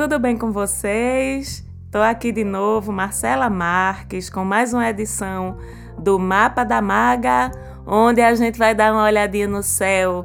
Tudo 0.00 0.18
bem 0.18 0.34
com 0.34 0.50
vocês? 0.50 1.62
Estou 1.84 2.00
aqui 2.00 2.32
de 2.32 2.42
novo, 2.42 2.90
Marcela 2.90 3.50
Marques, 3.50 4.30
com 4.30 4.42
mais 4.42 4.72
uma 4.72 4.88
edição 4.88 5.58
do 5.98 6.18
Mapa 6.18 6.64
da 6.64 6.80
Maga, 6.80 7.50
onde 7.86 8.22
a 8.22 8.34
gente 8.34 8.58
vai 8.58 8.74
dar 8.74 8.94
uma 8.94 9.04
olhadinha 9.04 9.46
no 9.46 9.62
céu 9.62 10.24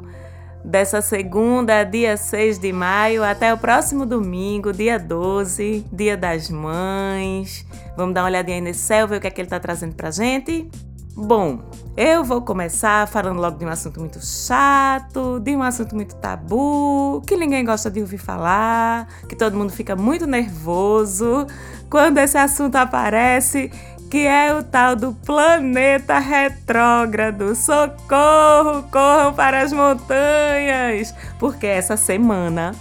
dessa 0.64 1.02
segunda, 1.02 1.84
dia 1.84 2.16
6 2.16 2.58
de 2.58 2.72
maio, 2.72 3.22
até 3.22 3.52
o 3.52 3.58
próximo 3.58 4.06
domingo, 4.06 4.72
dia 4.72 4.98
12, 4.98 5.84
dia 5.92 6.16
das 6.16 6.48
mães. 6.48 7.66
Vamos 7.98 8.14
dar 8.14 8.22
uma 8.22 8.28
olhadinha 8.28 8.56
aí 8.56 8.62
nesse 8.62 8.80
céu, 8.80 9.06
ver 9.06 9.18
o 9.18 9.20
que 9.20 9.26
é 9.26 9.30
que 9.30 9.42
ele 9.42 9.46
está 9.46 9.60
trazendo 9.60 9.94
pra 9.94 10.10
gente? 10.10 10.70
Bom, 11.18 11.60
eu 11.96 12.22
vou 12.22 12.42
começar 12.42 13.08
falando 13.08 13.40
logo 13.40 13.56
de 13.56 13.64
um 13.64 13.70
assunto 13.70 13.98
muito 13.98 14.20
chato, 14.22 15.40
de 15.40 15.56
um 15.56 15.62
assunto 15.62 15.94
muito 15.94 16.14
tabu, 16.16 17.22
que 17.26 17.38
ninguém 17.38 17.64
gosta 17.64 17.90
de 17.90 18.02
ouvir 18.02 18.18
falar, 18.18 19.08
que 19.26 19.34
todo 19.34 19.56
mundo 19.56 19.72
fica 19.72 19.96
muito 19.96 20.26
nervoso 20.26 21.46
quando 21.88 22.18
esse 22.18 22.36
assunto 22.36 22.76
aparece, 22.76 23.70
que 24.10 24.26
é 24.26 24.54
o 24.54 24.62
tal 24.62 24.94
do 24.94 25.14
planeta 25.14 26.18
retrógrado. 26.18 27.54
Socorro, 27.54 28.82
corram 28.92 29.32
para 29.32 29.62
as 29.62 29.72
montanhas, 29.72 31.14
porque 31.38 31.66
essa 31.66 31.96
semana 31.96 32.72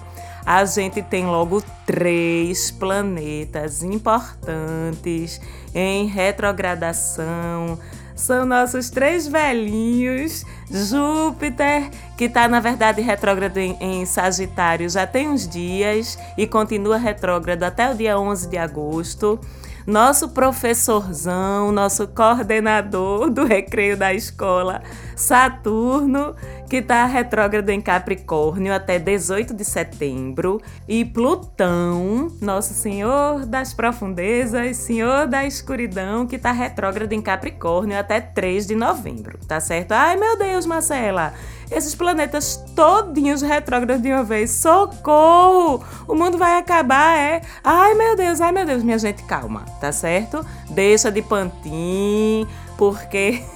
a 0.45 0.65
gente 0.65 1.01
tem 1.01 1.25
logo 1.25 1.63
três 1.85 2.69
planetas 2.69 3.81
importantes 3.81 5.39
em 5.73 6.05
retrogradação 6.05 7.79
são 8.15 8.45
nossos 8.45 8.89
três 8.89 9.27
velhinhos. 9.27 10.45
Júpiter, 10.71 11.89
que 12.17 12.25
está 12.25 12.47
na 12.47 12.59
verdade 12.59 13.01
retrógrado 13.01 13.57
em, 13.57 13.77
em, 13.79 14.05
Sagitário 14.05 14.89
já 14.89 15.05
tem 15.05 15.29
uns 15.29 15.47
dias 15.47 16.17
e 16.37 16.47
continua 16.47 16.97
retrógrado 16.97 17.63
até 17.63 17.91
o 17.91 17.95
dia 17.95 18.17
11 18.19 18.49
de 18.49 18.57
agosto. 18.57 19.39
Nosso 19.85 20.29
professorzão, 20.29 21.71
nosso 21.71 22.07
coordenador 22.07 23.29
do 23.29 23.45
recreio 23.45 23.95
da 23.95 24.11
escola, 24.11 24.81
Saturno, 25.15 26.35
que 26.69 26.77
está 26.77 27.05
retrógrado 27.05 27.69
em 27.69 27.81
Capricórnio 27.81 28.73
até 28.73 28.97
18 28.97 29.53
de 29.53 29.63
setembro, 29.63 30.61
e 30.87 31.05
Plutão, 31.05 32.31
nosso 32.41 32.73
Senhor 32.73 33.45
das 33.45 33.73
profundezas, 33.73 34.77
Senhor 34.77 35.27
da 35.27 35.45
escuridão, 35.45 36.25
que 36.25 36.35
está 36.35 36.51
retrógrado 36.51 37.13
em 37.13 37.21
Capricórnio 37.21 37.97
até 37.97 38.19
3 38.19 38.67
de 38.67 38.75
novembro, 38.75 39.37
tá 39.47 39.59
certo? 39.59 39.91
Ai 39.91 40.15
meu 40.15 40.37
Deus, 40.37 40.65
Marcela! 40.65 41.33
Esses 41.71 41.95
planetas 41.95 42.57
todinhos 42.75 43.41
retrógrados 43.41 44.01
de 44.01 44.11
uma 44.11 44.23
vez. 44.23 44.51
Socorro! 44.51 45.83
O 46.07 46.13
mundo 46.13 46.37
vai 46.37 46.57
acabar, 46.59 47.17
é? 47.17 47.41
Ai 47.63 47.93
meu 47.95 48.15
Deus, 48.15 48.39
ai 48.39 48.51
meu 48.51 48.65
Deus, 48.65 48.83
minha 48.83 48.99
gente, 48.99 49.23
calma, 49.23 49.65
tá 49.79 49.91
certo? 49.91 50.45
Deixa 50.69 51.11
de 51.11 51.21
pantim, 51.21 52.47
porque 52.77 53.43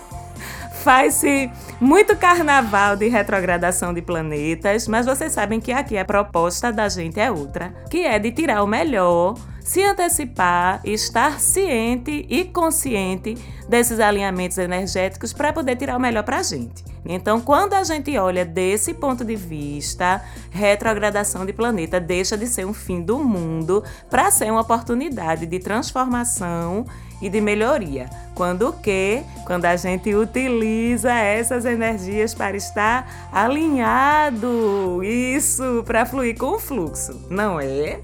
Faz-se 0.84 1.52
muito 1.80 2.16
carnaval 2.16 2.96
de 2.96 3.10
retrogradação 3.10 3.94
de 3.94 4.02
planetas, 4.02 4.88
mas 4.88 5.06
vocês 5.06 5.34
sabem 5.34 5.60
que 5.60 5.74
aqui 5.74 5.98
a 5.98 6.06
proposta 6.06 6.72
da 6.72 6.88
gente 6.88 7.20
é 7.20 7.30
outra, 7.30 7.74
que 7.90 8.06
é 8.06 8.18
de 8.18 8.32
tirar 8.32 8.64
o 8.64 8.68
melhor, 8.68 9.36
se 9.62 9.84
antecipar, 9.84 10.80
estar 10.86 11.40
ciente 11.42 12.26
e 12.30 12.46
consciente 12.46 13.38
desses 13.68 14.00
alinhamentos 14.00 14.58
energéticos 14.58 15.34
para 15.34 15.52
poder 15.52 15.76
tirar 15.76 15.98
o 15.98 16.00
melhor 16.00 16.24
para 16.24 16.38
a 16.38 16.44
gente. 16.44 16.84
Então, 17.06 17.42
quando 17.42 17.74
a 17.74 17.84
gente 17.84 18.18
olha 18.18 18.46
desse 18.46 18.94
ponto 18.94 19.26
de 19.26 19.36
vista, 19.36 20.24
retrogradação 20.50 21.46
de 21.46 21.52
planeta 21.52 22.00
deixa 22.00 22.38
de 22.38 22.48
ser 22.48 22.66
um 22.66 22.74
fim 22.74 23.02
do 23.02 23.20
mundo 23.20 23.84
para 24.10 24.32
ser 24.32 24.50
uma 24.50 24.62
oportunidade 24.62 25.46
de 25.46 25.60
transformação 25.60 26.86
e 27.22 27.30
de 27.30 27.42
melhoria. 27.42 28.10
Quando 28.36 28.70
o 28.70 28.74
quê? 28.74 29.24
Quando 29.46 29.66
a 29.66 29.76
gente 29.76 30.14
utiliza 30.14 31.12
essas 31.12 31.66
energias 31.66 32.34
para 32.34 32.56
estar 32.56 33.30
alinhado, 33.32 35.04
isso, 35.04 35.84
para 35.86 36.06
fluir 36.06 36.38
com 36.38 36.56
o 36.56 36.60
fluxo, 36.60 37.28
não 37.30 37.60
é? 37.60 38.00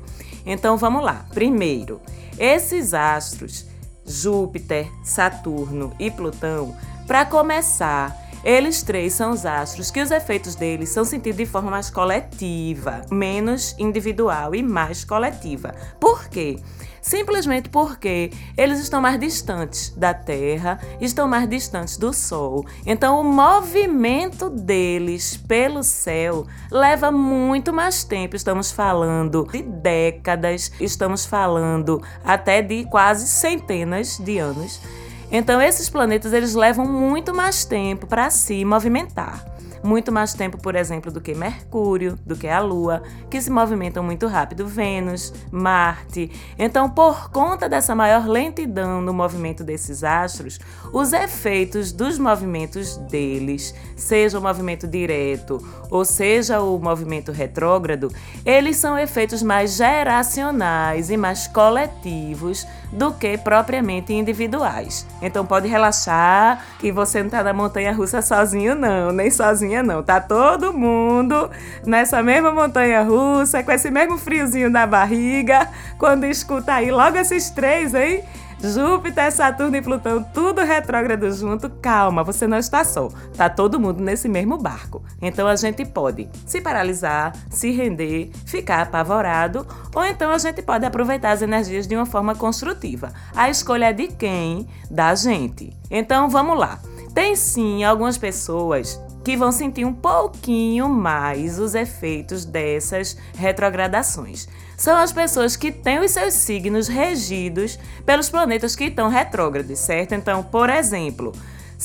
Então 0.46 0.78
vamos 0.78 1.04
lá. 1.04 1.26
Primeiro, 1.34 2.02
esses 2.38 2.94
astros, 2.94 3.66
Júpiter, 4.06 4.88
Saturno 5.04 5.94
e 6.00 6.12
Plutão, 6.12 6.76
para 7.08 7.26
começar, 7.26 8.16
eles 8.46 8.84
três 8.84 9.14
são 9.14 9.32
os 9.32 9.46
astros 9.46 9.90
que 9.90 10.00
os 10.00 10.12
efeitos 10.12 10.54
deles 10.54 10.90
são 10.90 11.04
sentidos 11.04 11.38
de 11.40 11.46
forma 11.48 11.72
mais 11.72 11.90
coletiva, 11.90 13.02
menos 13.12 13.76
individual 13.80 14.54
e 14.54 14.62
mais 14.62 15.04
coletiva. 15.04 15.74
Por 16.00 16.30
quê? 16.30 16.60
simplesmente 17.06 17.70
porque 17.70 18.32
eles 18.58 18.80
estão 18.80 19.00
mais 19.00 19.20
distantes 19.20 19.92
da 19.96 20.12
Terra, 20.12 20.80
estão 21.00 21.28
mais 21.28 21.48
distantes 21.48 21.98
do 21.98 22.12
Sol. 22.12 22.66
Então, 22.84 23.22
o 23.22 23.24
movimento 23.24 24.50
deles 24.50 25.38
pelo 25.38 25.84
céu 25.84 26.48
leva 26.72 27.12
muito 27.12 27.72
mais 27.72 28.04
tempo. 28.04 28.36
Estamos 28.36 28.72
falando 28.72 29.48
de 29.52 29.62
décadas, 29.62 30.72
estamos 30.80 31.28
falando 31.28 32.02
até 32.24 32.64
de 32.64 32.86
quase 32.86 33.28
centenas 33.28 34.18
de 34.18 34.40
anos. 34.40 34.82
Então, 35.32 35.62
esses 35.62 35.90
planetas 35.90 36.34
eles 36.34 36.54
levam 36.54 36.86
muito 36.86 37.34
mais 37.34 37.66
tempo 37.66 38.06
para 38.08 38.30
se 38.30 38.64
movimentar 38.64 39.44
muito 39.86 40.12
mais 40.12 40.34
tempo, 40.34 40.58
por 40.58 40.76
exemplo, 40.76 41.12
do 41.12 41.22
que 41.22 41.36
Mercúrio, 41.36 42.18
do 42.26 42.36
que 42.36 42.48
a 42.48 42.60
Lua, 42.60 43.04
que 43.30 43.40
se 43.42 43.50
movimentam 43.50 44.04
muito 44.04 44.28
rápido, 44.28 44.68
Vênus, 44.68 45.34
Marte. 45.52 46.32
Então, 46.58 46.90
por 46.90 47.30
conta 47.30 47.70
dessa 47.70 47.96
maior 47.96 48.28
lentidão 48.28 49.02
no 49.02 49.14
movimento 49.14 49.64
desses 49.64 50.04
astros, 50.04 50.60
os 50.92 51.14
efeitos 51.14 51.92
dos 51.92 52.18
movimentos 52.18 52.98
deles, 52.98 53.74
seja 53.96 54.40
o 54.40 54.42
movimento 54.42 54.88
direto 54.88 55.64
ou 55.90 56.04
seja 56.04 56.62
o 56.62 56.80
movimento 56.80 57.32
retrógrado, 57.32 58.12
eles 58.46 58.78
são 58.78 58.98
efeitos 58.98 59.44
mais 59.44 59.76
geracionais 59.76 61.10
e 61.10 61.18
mais 61.18 61.48
coletivos 61.48 62.66
do 62.92 63.12
que 63.14 63.38
propriamente 63.38 64.14
individuais. 64.14 65.06
Então 65.22 65.46
pode 65.46 65.68
relaxar 65.68 66.64
que 66.80 66.92
você 66.92 67.20
não 67.20 67.28
está 67.28 67.44
na 67.44 67.54
montanha 67.54 67.92
russa 67.94 68.22
sozinho 68.22 68.76
não, 68.76 69.12
nem 69.12 69.30
sozinha 69.30 69.75
sozinha, 69.76 69.84
não. 69.84 70.04
Tá 70.04 70.22
todo 70.22 70.74
mundo 70.74 71.50
nessa 71.86 72.22
mesma 72.24 72.52
montanha 72.52 73.04
russa, 73.04 73.64
com 73.64 73.72
esse 73.72 73.92
mesmo 73.92 74.18
friozinho 74.18 74.70
na 74.70 74.86
barriga, 74.88 75.68
quando 75.98 76.26
escuta 76.26 76.74
aí 76.74 76.92
logo 76.92 77.18
esses 77.18 77.50
três, 77.50 77.94
hein? 77.94 78.24
Júpiter, 78.58 79.32
Saturno 79.32 79.76
e 79.76 79.82
Plutão, 79.82 80.24
tudo 80.34 80.62
retrógrado 80.62 81.30
junto. 81.30 81.70
Calma, 81.70 82.24
você 82.24 82.48
não 82.48 82.58
está 82.58 82.84
só. 82.86 83.10
Tá 83.36 83.50
todo 83.50 83.80
mundo 83.80 84.02
nesse 84.02 84.30
mesmo 84.30 84.58
barco. 84.58 85.04
Então 85.22 85.46
a 85.46 85.56
gente 85.58 85.86
pode 85.86 86.30
se 86.48 86.62
paralisar, 86.62 87.34
se 87.50 87.70
render, 87.72 88.32
ficar 88.46 88.82
apavorado, 88.82 89.68
ou 89.94 90.04
então 90.06 90.32
a 90.32 90.38
gente 90.38 90.62
pode 90.62 90.86
aproveitar 90.86 91.32
as 91.32 91.42
energias 91.42 91.86
de 91.86 91.96
uma 91.96 92.06
forma 92.06 92.34
construtiva. 92.34 93.14
A 93.36 93.50
escolha 93.50 93.90
é 93.90 93.94
de 93.94 94.08
quem? 94.08 94.68
Da 94.90 95.14
gente. 95.14 95.76
Então 95.92 96.30
vamos 96.30 96.58
lá. 96.58 96.80
Tem 97.14 97.36
sim 97.36 97.84
algumas 97.84 98.18
pessoas 98.18 99.00
que 99.26 99.36
vão 99.36 99.52
sentir 99.52 99.84
um 99.84 99.94
pouquinho 99.94 100.88
mais 100.88 101.58
os 101.58 101.74
efeitos 101.74 102.46
dessas 102.46 103.18
retrogradações. 103.36 104.48
São 104.78 104.96
as 104.96 105.12
pessoas 105.12 105.56
que 105.56 105.72
têm 105.72 105.98
os 105.98 106.12
seus 106.12 106.36
signos 106.36 106.88
regidos 106.88 107.80
pelos 108.06 108.30
planetas 108.30 108.76
que 108.76 108.84
estão 108.84 109.10
retrógrados, 109.10 109.80
certo? 109.80 110.14
Então, 110.14 110.44
por 110.44 110.70
exemplo, 110.70 111.32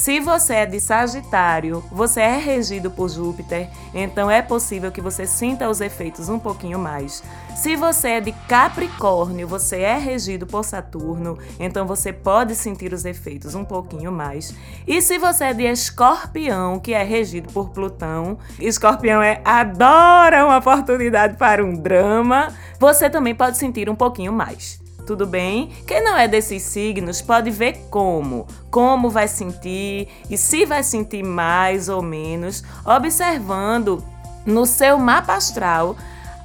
se 0.01 0.19
você 0.19 0.55
é 0.55 0.67
de 0.67 0.81
Sagitário, 0.81 1.85
você 1.93 2.23
é 2.23 2.39
regido 2.39 2.91
por 2.91 3.11
Júpiter, 3.11 3.69
então 3.93 4.31
é 4.31 4.41
possível 4.41 4.91
que 4.91 4.99
você 4.99 5.27
sinta 5.27 5.69
os 5.69 5.83
efeitos 5.83 6.31
um 6.31 6.39
pouquinho 6.39 6.79
mais. 6.79 7.23
Se 7.55 7.77
você 7.77 8.09
é 8.13 8.21
de 8.23 8.33
Capricórnio, 8.49 9.47
você 9.47 9.81
é 9.83 9.99
regido 9.99 10.47
por 10.47 10.65
Saturno, 10.65 11.39
então 11.59 11.87
você 11.87 12.15
pode 12.15 12.55
sentir 12.55 12.95
os 12.95 13.05
efeitos 13.05 13.55
um 13.55 13.63
pouquinho 13.63 14.11
mais. 14.11 14.55
E 14.87 15.03
se 15.03 15.19
você 15.19 15.45
é 15.45 15.53
de 15.53 15.65
Escorpião, 15.65 16.81
que 16.81 16.95
é 16.95 17.03
regido 17.03 17.53
por 17.53 17.69
Plutão, 17.69 18.39
Escorpião 18.59 19.21
é 19.21 19.43
adora 19.45 20.47
uma 20.47 20.57
oportunidade 20.57 21.37
para 21.37 21.63
um 21.63 21.75
drama, 21.75 22.49
você 22.79 23.11
também 23.11 23.35
pode 23.35 23.59
sentir 23.59 23.91
um 23.91 23.95
pouquinho 23.95 24.33
mais 24.33 24.81
tudo 25.01 25.27
bem? 25.27 25.71
Quem 25.87 26.03
não 26.03 26.17
é 26.17 26.29
desses 26.29 26.63
signos 26.63 27.21
pode 27.21 27.51
ver 27.51 27.87
como, 27.91 28.47
como 28.71 29.11
vai 29.11 29.29
sentir 29.29 30.09
e 30.29 30.37
se 30.37 30.65
vai 30.65 30.83
sentir 30.83 31.23
mais 31.23 31.89
ou 31.89 32.03
menos, 32.03 32.63
observando 32.85 34.05
no 34.45 34.67
seu 34.67 34.99
mapa 34.99 35.35
astral 35.35 35.97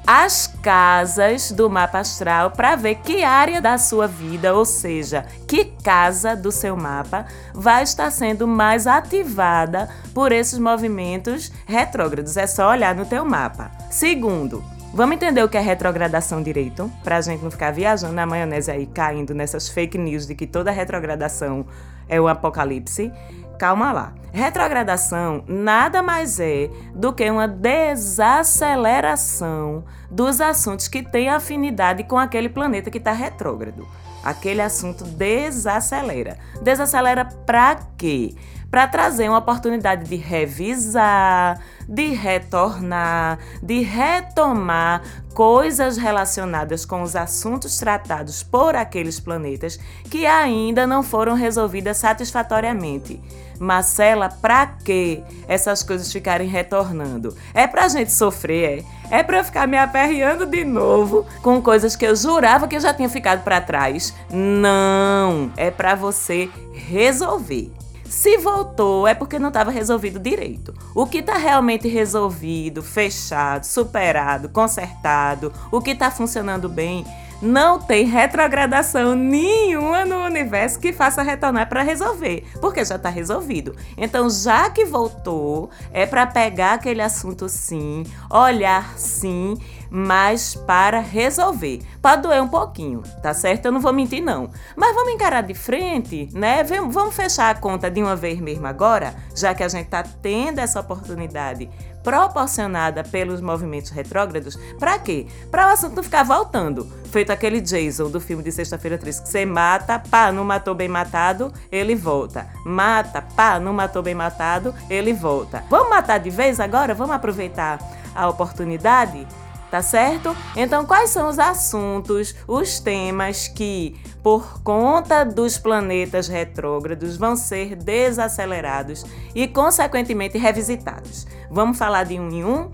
as 0.08 0.46
casas 0.62 1.52
do 1.52 1.68
mapa 1.70 2.00
astral 2.00 2.52
para 2.52 2.76
ver 2.76 2.96
que 2.96 3.24
área 3.24 3.60
da 3.60 3.78
sua 3.78 4.08
vida, 4.08 4.54
ou 4.54 4.64
seja, 4.64 5.26
que 5.48 5.66
casa 5.84 6.36
do 6.36 6.52
seu 6.52 6.78
mapa 6.78 7.26
vai 7.54 7.84
estar 7.84 8.12
sendo 8.12 8.48
mais 8.48 8.86
ativada 8.86 9.90
por 10.14 10.32
esses 10.32 10.60
movimentos 10.60 11.52
retrógrados. 11.66 12.38
É 12.38 12.46
só 12.46 12.70
olhar 12.70 12.94
no 12.94 13.06
teu 13.06 13.26
mapa. 13.26 13.72
Segundo, 13.90 14.64
Vamos 14.96 15.16
entender 15.18 15.44
o 15.44 15.50
que 15.50 15.58
é 15.58 15.60
retrogradação 15.60 16.42
direito, 16.42 16.90
para 17.04 17.18
a 17.18 17.22
gente 17.22 17.44
não 17.44 17.52
ficar 17.52 17.70
viajando 17.70 18.14
na 18.14 18.26
maionese 18.26 18.72
aí, 18.72 18.86
caindo 18.86 19.36
nessas 19.36 19.68
fake 19.68 19.98
news 19.98 20.26
de 20.26 20.34
que 20.34 20.48
toda 20.48 20.72
retrogradação 20.72 21.66
é 22.08 22.22
o 22.22 22.30
apocalipse. 22.30 23.12
Calma 23.60 23.92
lá. 23.92 24.14
Retrogradação 24.32 25.44
nada 25.50 26.02
mais 26.02 26.40
é 26.40 26.70
do 26.94 27.12
que 27.12 27.30
uma 27.30 27.46
desaceleração 27.46 29.84
dos 30.10 30.40
assuntos 30.40 30.88
que 30.88 31.04
têm 31.04 31.28
afinidade 31.28 32.06
com 32.06 32.18
aquele 32.18 32.48
planeta 32.48 32.90
que 32.90 33.00
está 33.00 33.12
retrógrado. 33.12 33.86
Aquele 34.24 34.62
assunto 34.62 35.04
desacelera. 35.04 36.38
Desacelera 36.62 37.26
para 37.26 37.80
quê? 37.98 38.34
Para 38.72 38.88
trazer 38.88 39.28
uma 39.28 39.40
oportunidade 39.40 40.10
de 40.10 40.16
revisar, 40.16 41.60
de 41.88 42.08
retornar, 42.08 43.40
de 43.62 43.82
retomar 43.82 45.02
coisas 45.34 45.98
relacionadas 45.98 46.86
com 46.86 47.02
os 47.02 47.16
assuntos 47.16 47.78
tratados 47.78 48.42
por 48.42 48.76
aqueles 48.76 49.20
planetas 49.20 49.78
que 50.10 50.26
ainda 50.26 50.88
não 50.88 51.04
foram 51.04 51.34
resolvidas 51.34 51.98
satisfatoriamente. 51.98 53.22
Marcela, 53.60 54.30
pra 54.30 54.66
que 54.68 55.24
essas 55.48 55.84
coisas 55.84 56.12
ficarem 56.12 56.48
retornando? 56.48 57.36
É 57.54 57.68
pra 57.68 57.88
gente 57.88 58.12
sofrer, 58.12 58.86
é? 59.12 59.20
É 59.20 59.24
pra 59.24 59.38
eu 59.38 59.44
ficar 59.44 59.68
me 59.68 59.78
aperreando 59.78 60.46
de 60.46 60.66
novo 60.66 61.26
com 61.42 61.62
coisas 61.62 61.96
que 61.96 62.06
eu 62.06 62.16
jurava 62.16 62.68
que 62.68 62.76
eu 62.76 62.82
já 62.82 62.94
tinha 62.94 63.10
ficado 63.10 63.44
para 63.44 63.62
trás? 63.62 64.14
Não, 64.30 65.52
é 65.56 65.70
pra 65.70 65.96
você 65.96 66.50
resolver. 66.74 67.72
Se 68.16 68.38
voltou, 68.38 69.06
é 69.06 69.14
porque 69.14 69.38
não 69.38 69.50
estava 69.50 69.70
resolvido 69.70 70.18
direito. 70.18 70.74
O 70.96 71.06
que 71.06 71.18
está 71.18 71.36
realmente 71.38 71.90
resolvido, 71.90 72.82
fechado, 72.82 73.66
superado, 73.66 74.48
consertado, 74.48 75.52
o 75.70 75.82
que 75.82 75.92
está 75.92 76.10
funcionando 76.10 76.70
bem, 76.70 77.06
não 77.42 77.78
tem 77.78 78.06
retrogradação 78.06 79.16
nenhuma 79.16 80.06
no 80.06 80.24
universo 80.24 80.80
que 80.80 80.94
faça 80.94 81.22
retornar 81.22 81.68
para 81.68 81.84
resolver, 81.84 82.46
porque 82.62 82.86
já 82.86 82.96
está 82.96 83.10
resolvido. 83.10 83.76
Então, 83.98 84.30
já 84.30 84.70
que 84.70 84.86
voltou, 84.86 85.70
é 85.92 86.06
para 86.06 86.26
pegar 86.26 86.76
aquele 86.76 87.02
assunto 87.02 87.50
sim, 87.50 88.06
olhar 88.30 88.98
sim, 88.98 89.58
mas 89.96 90.56
para 90.56 91.00
resolver. 91.00 91.82
Pode 92.02 92.24
doer 92.24 92.44
um 92.44 92.50
pouquinho, 92.50 93.02
tá 93.24 93.34
certo? 93.34 93.68
Eu 93.68 93.72
não 93.72 93.80
vou 93.80 93.94
mentir 93.94 94.22
não. 94.22 94.50
Mas 94.76 94.94
vamos 94.94 95.14
encarar 95.14 95.42
de 95.42 95.54
frente, 95.54 96.28
né? 96.34 96.66
Vamos 96.66 97.16
fechar 97.16 97.56
a 97.56 97.58
conta 97.58 97.90
de 97.90 98.04
uma 98.04 98.14
vez 98.14 98.42
mesmo 98.42 98.68
agora, 98.68 99.16
já 99.34 99.56
que 99.56 99.64
a 99.64 99.70
gente 99.70 99.86
está 99.86 100.04
tendo 100.04 100.60
essa 100.60 100.82
oportunidade 100.82 101.70
proporcionada 102.04 103.06
pelos 103.06 103.40
movimentos 103.40 103.90
retrógrados, 103.90 104.58
para 104.78 105.00
quê? 105.00 105.28
Para 105.50 105.68
o 105.68 105.70
assunto 105.72 106.04
ficar 106.04 106.24
voltando. 106.24 106.92
Feito 107.06 107.32
aquele 107.32 107.62
Jason 107.62 108.10
do 108.10 108.20
filme 108.20 108.44
de 108.44 108.52
Sexta-feira 108.52 108.98
13, 108.98 109.22
que 109.22 109.30
você 109.30 109.46
mata, 109.46 109.98
pá, 109.98 110.30
não 110.30 110.44
matou 110.44 110.76
bem 110.76 110.90
matado, 110.90 111.54
ele 111.72 111.96
volta. 111.96 112.48
Mata, 112.66 113.22
pá, 113.22 113.62
não 113.62 113.72
matou 113.72 114.04
bem 114.04 114.14
matado, 114.14 114.76
ele 114.90 115.14
volta. 115.14 115.64
Vamos 115.70 115.90
matar 115.90 116.18
de 116.18 116.30
vez 116.30 116.60
agora? 116.60 116.94
Vamos 116.94 117.16
aproveitar 117.16 117.80
a 118.14 118.28
oportunidade? 118.28 119.26
Tá 119.76 119.82
certo? 119.82 120.34
Então, 120.56 120.86
quais 120.86 121.10
são 121.10 121.28
os 121.28 121.38
assuntos, 121.38 122.34
os 122.48 122.80
temas 122.80 123.50
que, 123.50 123.94
por 124.24 124.62
conta 124.62 125.26
dos 125.26 125.58
planetas 125.58 126.30
retrógrados, 126.30 127.18
vão 127.18 127.36
ser 127.36 127.76
desacelerados 127.76 129.06
e, 129.36 129.50
consequentemente, 129.50 130.38
revisitados? 130.38 131.28
Vamos 131.52 131.78
falar 131.78 132.06
de 132.06 132.18
um 132.18 132.30
em 132.30 132.46
um? 132.46 132.72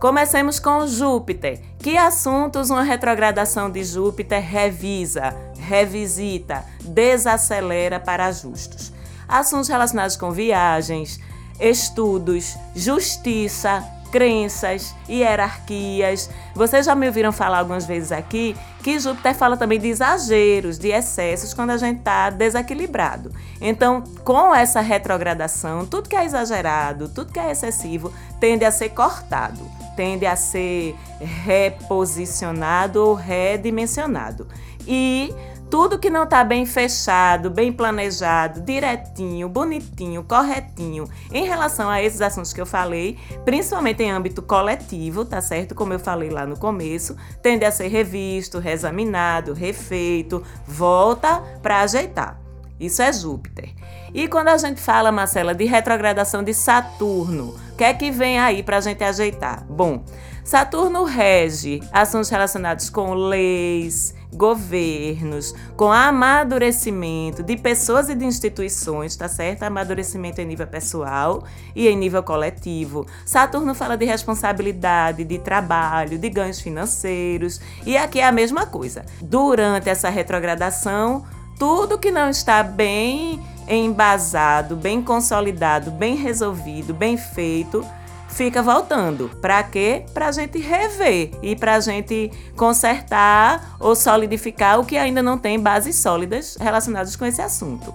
Comecemos 0.00 0.58
com 0.58 0.88
Júpiter. 0.88 1.60
Que 1.78 1.96
assuntos 1.96 2.68
uma 2.68 2.82
retrogradação 2.82 3.70
de 3.70 3.84
Júpiter 3.84 4.42
revisa, 4.42 5.32
revisita, 5.56 6.64
desacelera 6.80 8.00
para 8.00 8.26
ajustes? 8.26 8.92
Assuntos 9.28 9.68
relacionados 9.68 10.16
com 10.16 10.32
viagens, 10.32 11.20
estudos, 11.60 12.56
justiça, 12.74 13.84
crenças, 14.10 14.94
hierarquias. 15.08 16.30
Vocês 16.54 16.86
já 16.86 16.94
me 16.94 17.06
ouviram 17.06 17.32
falar 17.32 17.58
algumas 17.58 17.86
vezes 17.86 18.12
aqui 18.12 18.56
que 18.82 18.98
Júpiter 18.98 19.34
fala 19.34 19.56
também 19.56 19.78
de 19.78 19.88
exageros, 19.88 20.78
de 20.78 20.88
excessos 20.88 21.54
quando 21.54 21.70
a 21.70 21.76
gente 21.76 21.98
está 21.98 22.30
desequilibrado. 22.30 23.30
Então, 23.60 24.02
com 24.24 24.54
essa 24.54 24.80
retrogradação, 24.80 25.86
tudo 25.86 26.08
que 26.08 26.16
é 26.16 26.24
exagerado, 26.24 27.08
tudo 27.08 27.32
que 27.32 27.38
é 27.38 27.50
excessivo, 27.50 28.12
tende 28.40 28.64
a 28.64 28.70
ser 28.70 28.90
cortado, 28.90 29.60
tende 29.96 30.26
a 30.26 30.36
ser 30.36 30.96
reposicionado 31.20 33.06
ou 33.06 33.14
redimensionado. 33.14 34.46
E 34.86 35.32
tudo 35.70 35.98
que 36.00 36.10
não 36.10 36.24
está 36.24 36.42
bem 36.42 36.66
fechado, 36.66 37.48
bem 37.48 37.72
planejado, 37.72 38.60
direitinho, 38.60 39.48
bonitinho, 39.48 40.24
corretinho 40.24 41.08
em 41.32 41.46
relação 41.46 41.88
a 41.88 42.02
esses 42.02 42.20
assuntos 42.20 42.52
que 42.52 42.60
eu 42.60 42.66
falei, 42.66 43.16
principalmente 43.44 44.02
em 44.02 44.10
âmbito 44.10 44.42
coletivo, 44.42 45.24
tá 45.24 45.40
certo? 45.40 45.74
Como 45.74 45.92
eu 45.92 46.00
falei 46.00 46.28
lá 46.28 46.44
no 46.44 46.58
começo, 46.58 47.16
tende 47.40 47.64
a 47.64 47.70
ser 47.70 47.86
revisto, 47.86 48.58
reexaminado, 48.58 49.54
refeito, 49.54 50.42
volta 50.66 51.40
para 51.62 51.82
ajeitar. 51.82 52.40
Isso 52.80 53.00
é 53.00 53.12
Júpiter. 53.12 53.70
E 54.12 54.26
quando 54.26 54.48
a 54.48 54.58
gente 54.58 54.80
fala, 54.80 55.12
Marcela, 55.12 55.54
de 55.54 55.66
retrogradação 55.66 56.42
de 56.42 56.52
Saturno, 56.52 57.54
o 57.72 57.76
que 57.76 57.84
é 57.84 57.94
que 57.94 58.10
vem 58.10 58.38
aí 58.40 58.62
para 58.62 58.78
a 58.78 58.80
gente 58.80 59.04
ajeitar? 59.04 59.64
Bom, 59.68 60.02
Saturno 60.42 61.04
rege 61.04 61.80
assuntos 61.92 62.30
relacionados 62.30 62.90
com 62.90 63.14
leis, 63.14 64.14
governos, 64.32 65.54
com 65.76 65.90
amadurecimento 65.90 67.42
de 67.42 67.56
pessoas 67.56 68.08
e 68.08 68.14
de 68.14 68.24
instituições, 68.24 69.16
tá 69.16 69.28
certo? 69.28 69.62
Amadurecimento 69.64 70.40
em 70.40 70.46
nível 70.46 70.66
pessoal 70.66 71.44
e 71.74 71.88
em 71.88 71.96
nível 71.96 72.22
coletivo. 72.22 73.06
Saturno 73.24 73.74
fala 73.74 73.96
de 73.96 74.04
responsabilidade, 74.04 75.24
de 75.24 75.38
trabalho, 75.38 76.18
de 76.18 76.28
ganhos 76.28 76.60
financeiros, 76.60 77.60
e 77.84 77.96
aqui 77.96 78.20
é 78.20 78.26
a 78.26 78.32
mesma 78.32 78.66
coisa. 78.66 79.04
Durante 79.20 79.88
essa 79.88 80.08
retrogradação, 80.08 81.24
tudo 81.58 81.98
que 81.98 82.10
não 82.10 82.30
está 82.30 82.62
bem 82.62 83.40
embasado, 83.68 84.76
bem 84.76 85.02
consolidado, 85.02 85.90
bem 85.90 86.16
resolvido, 86.16 86.94
bem 86.94 87.16
feito, 87.16 87.84
fica 88.32 88.62
voltando. 88.62 89.28
Para 89.40 89.62
quê? 89.62 90.04
Para 90.14 90.28
a 90.28 90.32
gente 90.32 90.58
rever 90.58 91.30
e 91.42 91.54
para 91.54 91.74
a 91.74 91.80
gente 91.80 92.30
consertar 92.56 93.76
ou 93.78 93.94
solidificar 93.94 94.78
o 94.80 94.84
que 94.84 94.96
ainda 94.96 95.22
não 95.22 95.36
tem 95.36 95.58
bases 95.58 95.96
sólidas 95.96 96.56
relacionadas 96.60 97.16
com 97.16 97.26
esse 97.26 97.42
assunto. 97.42 97.94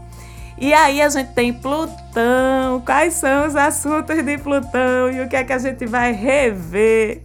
E 0.58 0.74
aí 0.74 1.02
a 1.02 1.10
gente 1.10 1.34
tem 1.34 1.54
Plutão. 1.54 2.82
Quais 2.86 3.16
são 3.16 3.48
os 3.48 3.56
assuntos 3.56 4.24
de 4.24 4.38
Plutão 4.38 5.12
e 5.12 5.22
o 5.22 5.28
que 5.28 5.36
é 5.36 5.44
que 5.44 5.54
a 5.54 5.58
gente 5.58 5.86
vai 5.86 6.14
rever 6.14 7.22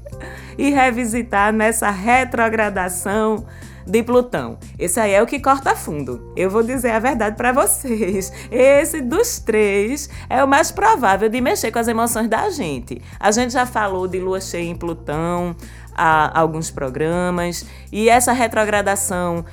e 0.58 0.70
revisitar 0.70 1.52
nessa 1.52 1.90
retrogradação 1.90 3.46
de 3.86 4.02
Plutão. 4.02 4.58
Esse 4.78 5.00
aí 5.00 5.12
é 5.12 5.22
o 5.22 5.26
que 5.26 5.40
corta 5.40 5.74
fundo. 5.74 6.32
Eu 6.36 6.50
vou 6.50 6.62
dizer 6.62 6.90
a 6.90 6.98
verdade 6.98 7.36
para 7.36 7.52
vocês. 7.52 8.32
Esse 8.50 9.00
dos 9.00 9.38
três 9.38 10.08
é 10.28 10.42
o 10.42 10.48
mais 10.48 10.70
provável 10.70 11.28
de 11.28 11.40
mexer 11.40 11.70
com 11.70 11.78
as 11.78 11.88
emoções 11.88 12.28
da 12.28 12.50
gente. 12.50 13.00
A 13.18 13.30
gente 13.30 13.52
já 13.52 13.66
falou 13.66 14.06
de 14.06 14.18
lua 14.18 14.40
cheia 14.40 14.68
em 14.68 14.76
Plutão 14.76 15.54
há 15.94 16.38
alguns 16.38 16.70
programas 16.70 17.66
e 17.92 18.08
essa 18.08 18.32
retrogradação 18.32 19.44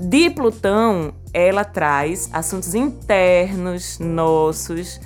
de 0.00 0.30
Plutão, 0.30 1.12
ela 1.32 1.64
traz 1.64 2.30
assuntos 2.32 2.74
internos 2.74 3.98
nossos 3.98 5.00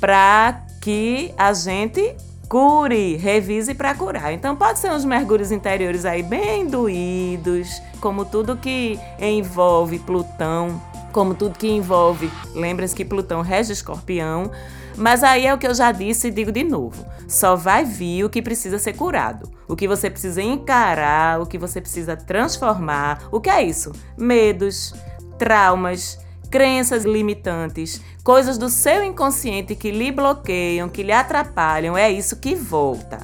para 0.00 0.66
que 0.80 1.32
a 1.38 1.52
gente 1.52 2.16
cure, 2.52 3.16
revise 3.16 3.72
para 3.72 3.94
curar. 3.94 4.30
Então 4.30 4.54
pode 4.54 4.78
ser 4.78 4.92
uns 4.92 5.06
mergulhos 5.06 5.50
interiores 5.50 6.04
aí 6.04 6.22
bem 6.22 6.66
doídos, 6.66 7.80
como 7.98 8.26
tudo 8.26 8.58
que 8.58 9.00
envolve 9.18 9.98
Plutão, 9.98 10.78
como 11.14 11.34
tudo 11.34 11.58
que 11.58 11.66
envolve, 11.66 12.30
lembrem-se 12.54 12.94
que 12.94 13.06
Plutão 13.06 13.40
rege 13.40 13.72
Escorpião, 13.72 14.50
mas 14.98 15.24
aí 15.24 15.46
é 15.46 15.54
o 15.54 15.56
que 15.56 15.66
eu 15.66 15.72
já 15.72 15.90
disse 15.92 16.28
e 16.28 16.30
digo 16.30 16.52
de 16.52 16.62
novo. 16.62 17.02
Só 17.26 17.56
vai 17.56 17.86
vir 17.86 18.22
o 18.24 18.28
que 18.28 18.42
precisa 18.42 18.78
ser 18.78 18.92
curado, 18.92 19.50
o 19.66 19.74
que 19.74 19.88
você 19.88 20.10
precisa 20.10 20.42
encarar, 20.42 21.40
o 21.40 21.46
que 21.46 21.56
você 21.56 21.80
precisa 21.80 22.14
transformar. 22.16 23.22
O 23.32 23.40
que 23.40 23.48
é 23.48 23.62
isso? 23.62 23.92
Medos, 24.18 24.92
traumas, 25.38 26.18
crenças 26.52 27.04
limitantes, 27.04 28.02
coisas 28.22 28.58
do 28.58 28.68
seu 28.68 29.02
inconsciente 29.02 29.74
que 29.74 29.90
lhe 29.90 30.12
bloqueiam, 30.12 30.86
que 30.86 31.02
lhe 31.02 31.10
atrapalham, 31.10 31.96
é 31.96 32.10
isso 32.10 32.36
que 32.36 32.54
volta. 32.54 33.20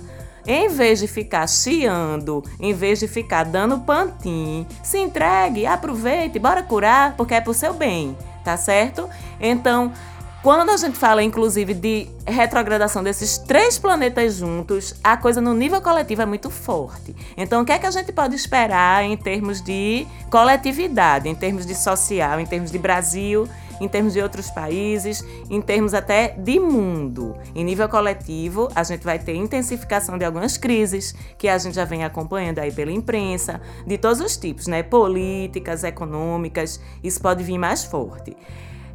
Em 0.46 0.70
vez 0.70 0.98
de 0.98 1.06
ficar 1.06 1.46
chiando, 1.46 2.42
em 2.58 2.72
vez 2.72 2.98
de 3.00 3.06
ficar 3.06 3.44
dando 3.44 3.80
pantim, 3.80 4.66
se 4.82 4.96
entregue, 4.96 5.66
aproveite, 5.66 6.38
bora 6.38 6.62
curar, 6.62 7.18
porque 7.18 7.34
é 7.34 7.40
pro 7.42 7.52
seu 7.52 7.74
bem, 7.74 8.16
tá 8.42 8.56
certo? 8.56 9.06
Então, 9.38 9.92
Quando 10.40 10.70
a 10.70 10.76
gente 10.76 10.96
fala, 10.96 11.20
inclusive, 11.20 11.74
de 11.74 12.08
retrogradação 12.24 13.02
desses 13.02 13.38
três 13.38 13.76
planetas 13.76 14.36
juntos, 14.36 14.94
a 15.02 15.16
coisa 15.16 15.40
no 15.40 15.52
nível 15.52 15.82
coletivo 15.82 16.22
é 16.22 16.26
muito 16.26 16.48
forte. 16.48 17.14
Então, 17.36 17.62
o 17.62 17.64
que 17.64 17.72
é 17.72 17.78
que 17.78 17.86
a 17.86 17.90
gente 17.90 18.12
pode 18.12 18.36
esperar 18.36 19.02
em 19.02 19.16
termos 19.16 19.60
de 19.60 20.06
coletividade, 20.30 21.28
em 21.28 21.34
termos 21.34 21.66
de 21.66 21.74
social, 21.74 22.38
em 22.38 22.46
termos 22.46 22.70
de 22.70 22.78
Brasil, 22.78 23.48
em 23.80 23.88
termos 23.88 24.12
de 24.12 24.20
outros 24.20 24.48
países, 24.48 25.24
em 25.50 25.60
termos 25.60 25.92
até 25.92 26.28
de 26.28 26.60
mundo? 26.60 27.36
Em 27.52 27.64
nível 27.64 27.88
coletivo, 27.88 28.68
a 28.76 28.84
gente 28.84 29.04
vai 29.04 29.18
ter 29.18 29.34
intensificação 29.34 30.16
de 30.16 30.24
algumas 30.24 30.56
crises 30.56 31.16
que 31.36 31.48
a 31.48 31.58
gente 31.58 31.74
já 31.74 31.84
vem 31.84 32.04
acompanhando 32.04 32.60
aí 32.60 32.70
pela 32.70 32.92
imprensa, 32.92 33.60
de 33.84 33.98
todos 33.98 34.20
os 34.20 34.36
tipos, 34.36 34.68
né? 34.68 34.84
Políticas, 34.84 35.82
econômicas, 35.82 36.80
isso 37.02 37.20
pode 37.20 37.42
vir 37.42 37.58
mais 37.58 37.82
forte. 37.82 38.36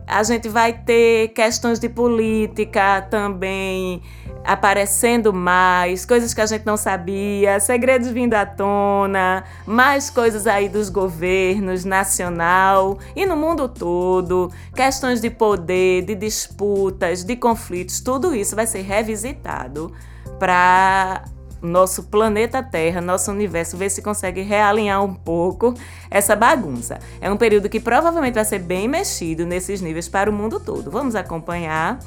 A 0.07 0.23
gente 0.23 0.49
vai 0.49 0.73
ter 0.73 1.29
questões 1.29 1.79
de 1.79 1.89
política 1.89 3.01
também 3.09 4.01
aparecendo 4.43 5.33
mais, 5.33 6.05
coisas 6.05 6.33
que 6.33 6.41
a 6.41 6.45
gente 6.45 6.65
não 6.65 6.75
sabia, 6.75 7.59
segredos 7.59 8.09
vindo 8.09 8.33
à 8.33 8.45
tona, 8.45 9.43
mais 9.65 10.09
coisas 10.09 10.45
aí 10.45 10.67
dos 10.67 10.89
governos 10.89 11.85
nacional 11.85 12.99
e 13.15 13.25
no 13.25 13.37
mundo 13.37 13.69
todo, 13.69 14.51
questões 14.75 15.21
de 15.21 15.29
poder, 15.29 16.03
de 16.03 16.15
disputas, 16.15 17.23
de 17.23 17.35
conflitos, 17.35 18.01
tudo 18.01 18.35
isso 18.35 18.55
vai 18.55 18.67
ser 18.67 18.81
revisitado 18.81 19.93
para 20.37 21.23
nosso 21.63 22.03
planeta 22.03 22.61
Terra, 22.61 22.99
nosso 22.99 23.31
universo, 23.31 23.77
ver 23.77 23.89
se 23.89 24.01
consegue 24.01 24.41
realinhar 24.41 25.03
um 25.03 25.13
pouco 25.13 25.73
essa 26.11 26.35
bagunça. 26.35 26.99
É 27.21 27.31
um 27.31 27.37
período 27.37 27.69
que 27.69 27.79
provavelmente 27.79 28.35
vai 28.35 28.45
ser 28.45 28.59
bem 28.59 28.87
mexido 28.87 29.45
nesses 29.45 29.81
níveis 29.81 30.09
para 30.09 30.29
o 30.29 30.33
mundo 30.33 30.59
todo. 30.59 30.91
Vamos 30.91 31.15
acompanhar 31.15 31.99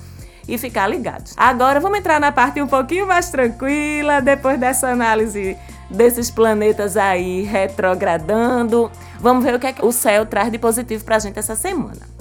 e 0.47 0.57
ficar 0.59 0.87
ligados. 0.87 1.35
Agora 1.37 1.81
vamos 1.81 1.99
entrar 1.99 2.21
na 2.21 2.31
parte 2.31 2.61
um 2.61 2.69
pouquinho 2.69 3.07
mais 3.07 3.31
tranquila, 3.31 4.21
depois 4.21 4.61
dessa 4.61 4.89
análise 4.89 5.57
desses 5.91 6.31
planetas 6.31 6.97
aí 6.97 7.43
retrogradando. 7.43 8.91
Vamos 9.19 9.45
ver 9.45 9.55
o 9.55 9.59
que, 9.59 9.67
é 9.67 9.73
que 9.73 9.85
o 9.85 9.93
céu 9.93 10.27
traz 10.27 10.53
de 10.53 10.59
positivo 10.59 11.05
para 11.05 11.17
a 11.17 11.19
gente 11.19 11.39
essa 11.39 11.57
semana. 11.57 12.16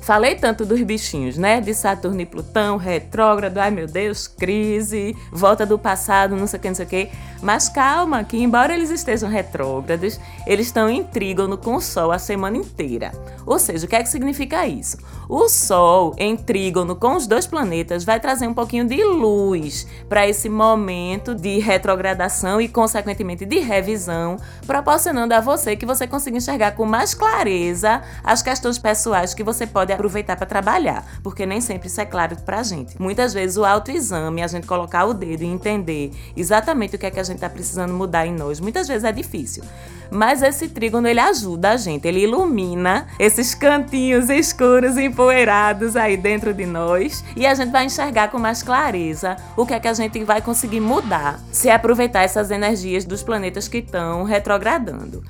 Falei 0.00 0.34
tanto 0.34 0.64
dos 0.64 0.80
bichinhos, 0.82 1.36
né? 1.36 1.60
De 1.60 1.74
Saturno 1.74 2.20
e 2.20 2.26
Plutão, 2.26 2.76
retrógrado, 2.76 3.58
ai 3.58 3.70
meu 3.70 3.86
Deus, 3.86 4.26
crise, 4.26 5.14
volta 5.30 5.66
do 5.66 5.78
passado, 5.78 6.34
não 6.34 6.46
sei 6.46 6.58
o 6.58 6.62
que, 6.62 6.68
não 6.68 6.74
sei 6.74 6.86
o 6.86 6.88
que. 6.88 7.10
Mas 7.42 7.68
calma, 7.68 8.24
que 8.24 8.36
embora 8.36 8.74
eles 8.74 8.90
estejam 8.90 9.28
retrógrados, 9.28 10.20
eles 10.46 10.66
estão 10.66 10.88
em 10.90 11.02
trígono 11.02 11.56
com 11.56 11.76
o 11.76 11.80
Sol 11.80 12.12
a 12.12 12.18
semana 12.18 12.56
inteira. 12.56 13.12
Ou 13.46 13.58
seja, 13.58 13.86
o 13.86 13.88
que 13.88 13.96
é 13.96 14.02
que 14.02 14.08
significa 14.08 14.66
isso? 14.66 14.98
O 15.28 15.48
Sol 15.48 16.14
em 16.18 16.36
trígono 16.36 16.96
com 16.96 17.14
os 17.14 17.26
dois 17.26 17.46
planetas 17.46 18.04
vai 18.04 18.18
trazer 18.20 18.46
um 18.46 18.54
pouquinho 18.54 18.86
de 18.86 19.02
luz 19.04 19.86
para 20.08 20.26
esse 20.26 20.48
momento 20.48 21.34
de 21.34 21.58
retrogradação 21.58 22.60
e, 22.60 22.68
consequentemente, 22.68 23.46
de 23.46 23.58
revisão, 23.58 24.36
proporcionando 24.66 25.34
a 25.34 25.40
você 25.40 25.76
que 25.76 25.86
você 25.86 26.06
consiga 26.06 26.36
enxergar 26.36 26.72
com 26.72 26.84
mais 26.84 27.14
clareza 27.14 28.02
as 28.24 28.42
questões 28.42 28.78
pessoais 28.78 29.34
que 29.34 29.42
você 29.42 29.66
pode 29.66 29.89
aproveitar 29.92 30.36
para 30.36 30.46
trabalhar, 30.46 31.04
porque 31.22 31.46
nem 31.46 31.60
sempre 31.60 31.88
isso 31.88 32.00
é 32.00 32.06
claro 32.06 32.36
para 32.44 32.60
a 32.60 32.62
gente. 32.62 33.00
Muitas 33.00 33.32
vezes 33.32 33.56
o 33.56 33.64
autoexame, 33.64 34.42
a 34.42 34.46
gente 34.46 34.66
colocar 34.66 35.04
o 35.04 35.14
dedo 35.14 35.42
e 35.42 35.46
entender 35.46 36.12
exatamente 36.36 36.96
o 36.96 36.98
que 36.98 37.06
é 37.06 37.10
que 37.10 37.20
a 37.20 37.24
gente 37.24 37.36
está 37.36 37.48
precisando 37.48 37.92
mudar 37.92 38.26
em 38.26 38.32
nós, 38.32 38.60
muitas 38.60 38.88
vezes 38.88 39.04
é 39.04 39.12
difícil. 39.12 39.64
Mas 40.10 40.42
esse 40.42 40.68
trígono 40.68 41.06
ele 41.06 41.20
ajuda 41.20 41.70
a 41.70 41.76
gente, 41.76 42.06
ele 42.06 42.24
ilumina 42.24 43.06
esses 43.18 43.54
cantinhos 43.54 44.28
escuros 44.28 44.96
empoeirados 44.96 45.94
aí 45.94 46.16
dentro 46.16 46.52
de 46.52 46.66
nós 46.66 47.24
e 47.36 47.46
a 47.46 47.54
gente 47.54 47.70
vai 47.70 47.84
enxergar 47.84 48.28
com 48.28 48.38
mais 48.38 48.62
clareza 48.62 49.36
o 49.56 49.64
que 49.64 49.72
é 49.72 49.78
que 49.78 49.86
a 49.86 49.94
gente 49.94 50.24
vai 50.24 50.42
conseguir 50.42 50.80
mudar 50.80 51.38
se 51.52 51.70
aproveitar 51.70 52.22
essas 52.22 52.50
energias 52.50 53.04
dos 53.04 53.22
planetas 53.22 53.68
que 53.68 53.78
estão 53.78 54.24
retrogradando. 54.24 55.22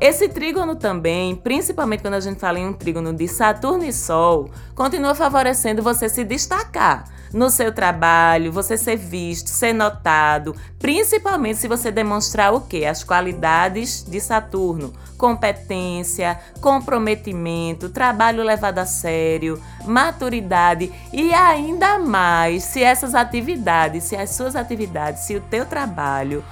Esse 0.00 0.28
trígono 0.28 0.76
também, 0.76 1.34
principalmente 1.34 2.02
quando 2.02 2.14
a 2.14 2.20
gente 2.20 2.38
fala 2.38 2.56
em 2.56 2.68
um 2.68 2.72
trígono 2.72 3.12
de 3.12 3.26
Saturno 3.26 3.84
e 3.84 3.92
Sol, 3.92 4.48
continua 4.72 5.12
favorecendo 5.12 5.82
você 5.82 6.08
se 6.08 6.22
destacar 6.22 7.04
no 7.32 7.50
seu 7.50 7.72
trabalho, 7.72 8.52
você 8.52 8.78
ser 8.78 8.96
visto, 8.96 9.48
ser 9.48 9.72
notado, 9.72 10.54
principalmente 10.78 11.58
se 11.58 11.66
você 11.66 11.90
demonstrar 11.90 12.54
o 12.54 12.60
quê? 12.60 12.84
As 12.84 13.02
qualidades 13.02 14.04
de 14.08 14.20
Saturno: 14.20 14.92
competência, 15.18 16.38
comprometimento, 16.60 17.88
trabalho 17.88 18.44
levado 18.44 18.78
a 18.78 18.86
sério, 18.86 19.60
maturidade 19.84 20.92
e 21.12 21.34
ainda 21.34 21.98
mais 21.98 22.62
se 22.62 22.84
essas 22.84 23.16
atividades, 23.16 24.04
se 24.04 24.14
as 24.14 24.30
suas 24.30 24.54
atividades, 24.54 25.22
se 25.22 25.34
o 25.34 25.40
teu 25.40 25.66
trabalho 25.66 26.44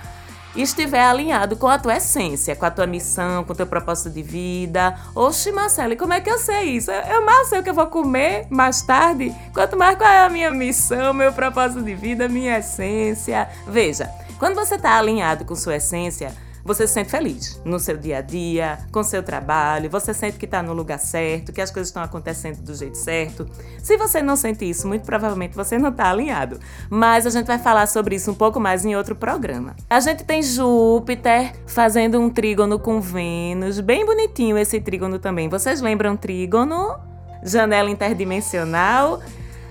estiver 0.56 1.02
alinhado 1.02 1.56
com 1.56 1.68
a 1.68 1.78
tua 1.78 1.96
essência, 1.96 2.56
com 2.56 2.64
a 2.64 2.70
tua 2.70 2.86
missão, 2.86 3.44
com 3.44 3.52
o 3.52 3.56
teu 3.56 3.66
propósito 3.66 4.10
de 4.10 4.22
vida. 4.22 4.96
Oxe, 5.14 5.52
Marcele, 5.52 5.96
como 5.96 6.12
é 6.12 6.20
que 6.20 6.30
eu 6.30 6.38
sei 6.38 6.76
isso? 6.76 6.90
Eu 6.90 7.24
mal 7.24 7.44
sei 7.46 7.60
o 7.60 7.62
que 7.62 7.70
eu 7.70 7.74
vou 7.74 7.86
comer 7.86 8.46
mais 8.50 8.82
tarde. 8.82 9.34
Quanto 9.52 9.76
mais 9.76 9.96
qual 9.96 10.10
é 10.10 10.24
a 10.24 10.30
minha 10.30 10.50
missão, 10.50 11.12
meu 11.12 11.32
propósito 11.32 11.82
de 11.82 11.94
vida, 11.94 12.28
minha 12.28 12.58
essência. 12.58 13.48
Veja, 13.66 14.10
quando 14.38 14.54
você 14.54 14.76
está 14.76 14.98
alinhado 14.98 15.44
com 15.44 15.54
sua 15.54 15.76
essência, 15.76 16.32
você 16.66 16.86
se 16.86 16.94
sente 16.94 17.10
feliz 17.10 17.60
no 17.64 17.78
seu 17.78 17.96
dia 17.96 18.18
a 18.18 18.20
dia, 18.20 18.78
com 18.90 19.02
seu 19.02 19.22
trabalho, 19.22 19.88
você 19.88 20.12
sente 20.12 20.36
que 20.36 20.44
está 20.44 20.62
no 20.62 20.72
lugar 20.72 20.98
certo, 20.98 21.52
que 21.52 21.60
as 21.60 21.70
coisas 21.70 21.88
estão 21.88 22.02
acontecendo 22.02 22.60
do 22.62 22.74
jeito 22.74 22.98
certo. 22.98 23.48
Se 23.82 23.96
você 23.96 24.20
não 24.20 24.36
sente 24.36 24.68
isso, 24.68 24.88
muito 24.88 25.04
provavelmente 25.04 25.54
você 25.54 25.78
não 25.78 25.90
está 25.90 26.10
alinhado. 26.10 26.58
Mas 26.90 27.26
a 27.26 27.30
gente 27.30 27.46
vai 27.46 27.58
falar 27.58 27.86
sobre 27.86 28.16
isso 28.16 28.30
um 28.30 28.34
pouco 28.34 28.58
mais 28.58 28.84
em 28.84 28.96
outro 28.96 29.14
programa. 29.14 29.76
A 29.88 30.00
gente 30.00 30.24
tem 30.24 30.42
Júpiter 30.42 31.52
fazendo 31.66 32.20
um 32.20 32.28
trígono 32.28 32.78
com 32.78 33.00
Vênus, 33.00 33.80
bem 33.80 34.04
bonitinho 34.04 34.58
esse 34.58 34.80
trígono 34.80 35.18
também. 35.18 35.48
Vocês 35.48 35.80
lembram 35.80 36.16
trígono? 36.16 36.98
Janela 37.42 37.88
interdimensional. 37.90 39.20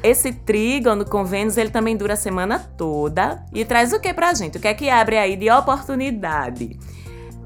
Esse 0.06 0.32
trígono 0.32 1.04
com 1.04 1.26
Vênus, 1.26 1.58
ele 1.58 1.72
também 1.72 1.98
dura 1.98 2.14
a 2.14 2.16
semana 2.16 2.60
toda 2.60 3.44
e 3.52 3.66
traz 3.66 3.92
o 3.92 4.00
que 4.00 4.14
pra 4.14 4.36
gente? 4.36 4.60
O 4.60 4.62
que 4.62 4.68
é 4.68 4.74
que 4.76 4.88
abre 4.88 5.18
aí 5.18 5.36
de 5.36 5.50
oportunidade? 5.50 6.78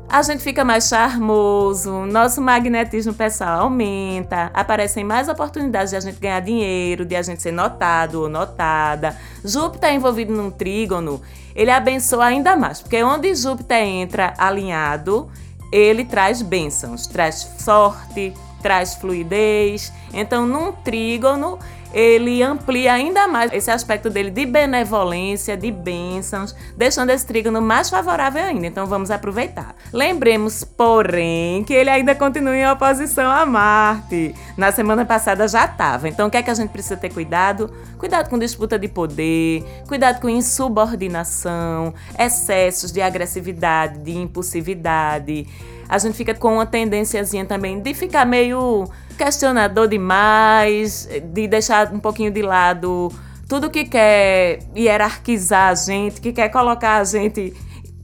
A 0.10 0.22
gente 0.24 0.44
fica 0.44 0.66
mais 0.66 0.90
charmoso, 0.90 2.06
nosso 2.06 2.42
magnetismo 2.42 3.14
pessoal 3.14 3.62
aumenta, 3.62 4.52
aparecem 4.54 5.06
mais 5.06 5.30
oportunidades 5.30 5.92
de 5.92 5.96
a 5.96 6.02
gente 6.02 6.20
ganhar 6.20 6.42
dinheiro, 6.42 7.06
de 7.06 7.16
a 7.16 7.22
gente 7.22 7.42
ser 7.42 7.54
notado 7.54 8.24
ou 8.24 8.28
notada. 8.28 9.16
Júpiter 9.42 9.94
envolvido 9.94 10.34
num 10.34 10.52
trígono, 10.52 11.22
ele 11.56 11.72
abençoa 11.72 12.26
ainda 12.26 12.58
mais, 12.58 12.82
porque 12.82 13.02
onde 13.02 13.34
Júpiter 13.36 13.86
entra 13.86 14.34
alinhado, 14.38 15.32
ele 15.72 16.04
traz 16.04 16.42
bênçãos, 16.42 17.08
traz 17.08 17.36
sorte, 17.60 18.34
traz 18.62 18.96
fluidez. 18.96 19.92
Então, 20.14 20.46
num 20.46 20.72
trígono, 20.72 21.60
ele 21.94 22.44
amplia 22.44 22.94
ainda 22.94 23.28
mais 23.28 23.52
esse 23.52 23.72
aspecto 23.72 24.10
dele 24.10 24.30
de 24.30 24.46
benevolência, 24.46 25.58
de 25.58 25.72
bênçãos, 25.72 26.56
deixando 26.78 27.10
esse 27.10 27.26
trígono 27.26 27.62
mais 27.62 27.90
favorável 27.90 28.44
ainda. 28.44 28.68
Então 28.68 28.86
vamos 28.86 29.10
aproveitar. 29.10 29.76
Lembremos, 29.92 30.64
porém, 30.64 31.64
que 31.64 31.74
ele 31.74 31.90
ainda 31.90 32.14
continua 32.14 32.56
em 32.56 32.70
oposição 32.70 33.30
a 33.30 33.46
Marte. 33.46 34.36
Na 34.56 34.72
semana 34.72 35.04
passada 35.04 35.48
já 35.48 35.66
estava. 35.66 36.08
Então 36.08 36.28
o 36.28 36.32
que 36.32 36.38
é 36.38 36.44
que 36.44 36.52
a 36.52 36.54
gente 36.54 36.70
precisa 36.70 36.96
ter 36.96 37.12
cuidado? 37.12 37.74
Cuidado 37.98 38.30
com 38.30 38.38
disputa 38.38 38.78
de 38.78 38.88
poder, 38.88 39.64
cuidado 39.88 40.22
com 40.22 40.30
insubordinação, 40.30 41.94
excessos 42.18 42.92
de 42.92 43.02
agressividade, 43.02 44.00
de 44.00 44.16
impulsividade. 44.16 45.48
A 45.90 45.98
gente 45.98 46.16
fica 46.16 46.36
com 46.36 46.54
uma 46.54 46.66
tendênciazinha 46.66 47.44
também 47.46 47.82
de 47.82 47.94
ficar 47.96 48.26
meio 48.26 48.88
questionador 49.18 49.88
demais, 49.88 51.10
de 51.34 51.48
deixar 51.48 51.92
um 51.92 52.00
pouquinho 52.00 52.32
de 52.32 52.44
lado 52.44 53.12
tudo 53.50 53.72
que 53.72 53.84
quer 53.86 54.60
hierarquizar 54.78 55.70
a 55.70 55.76
gente, 55.76 56.22
que 56.22 56.32
quer 56.32 56.50
colocar 56.50 56.98
a 56.98 57.04
gente 57.04 57.52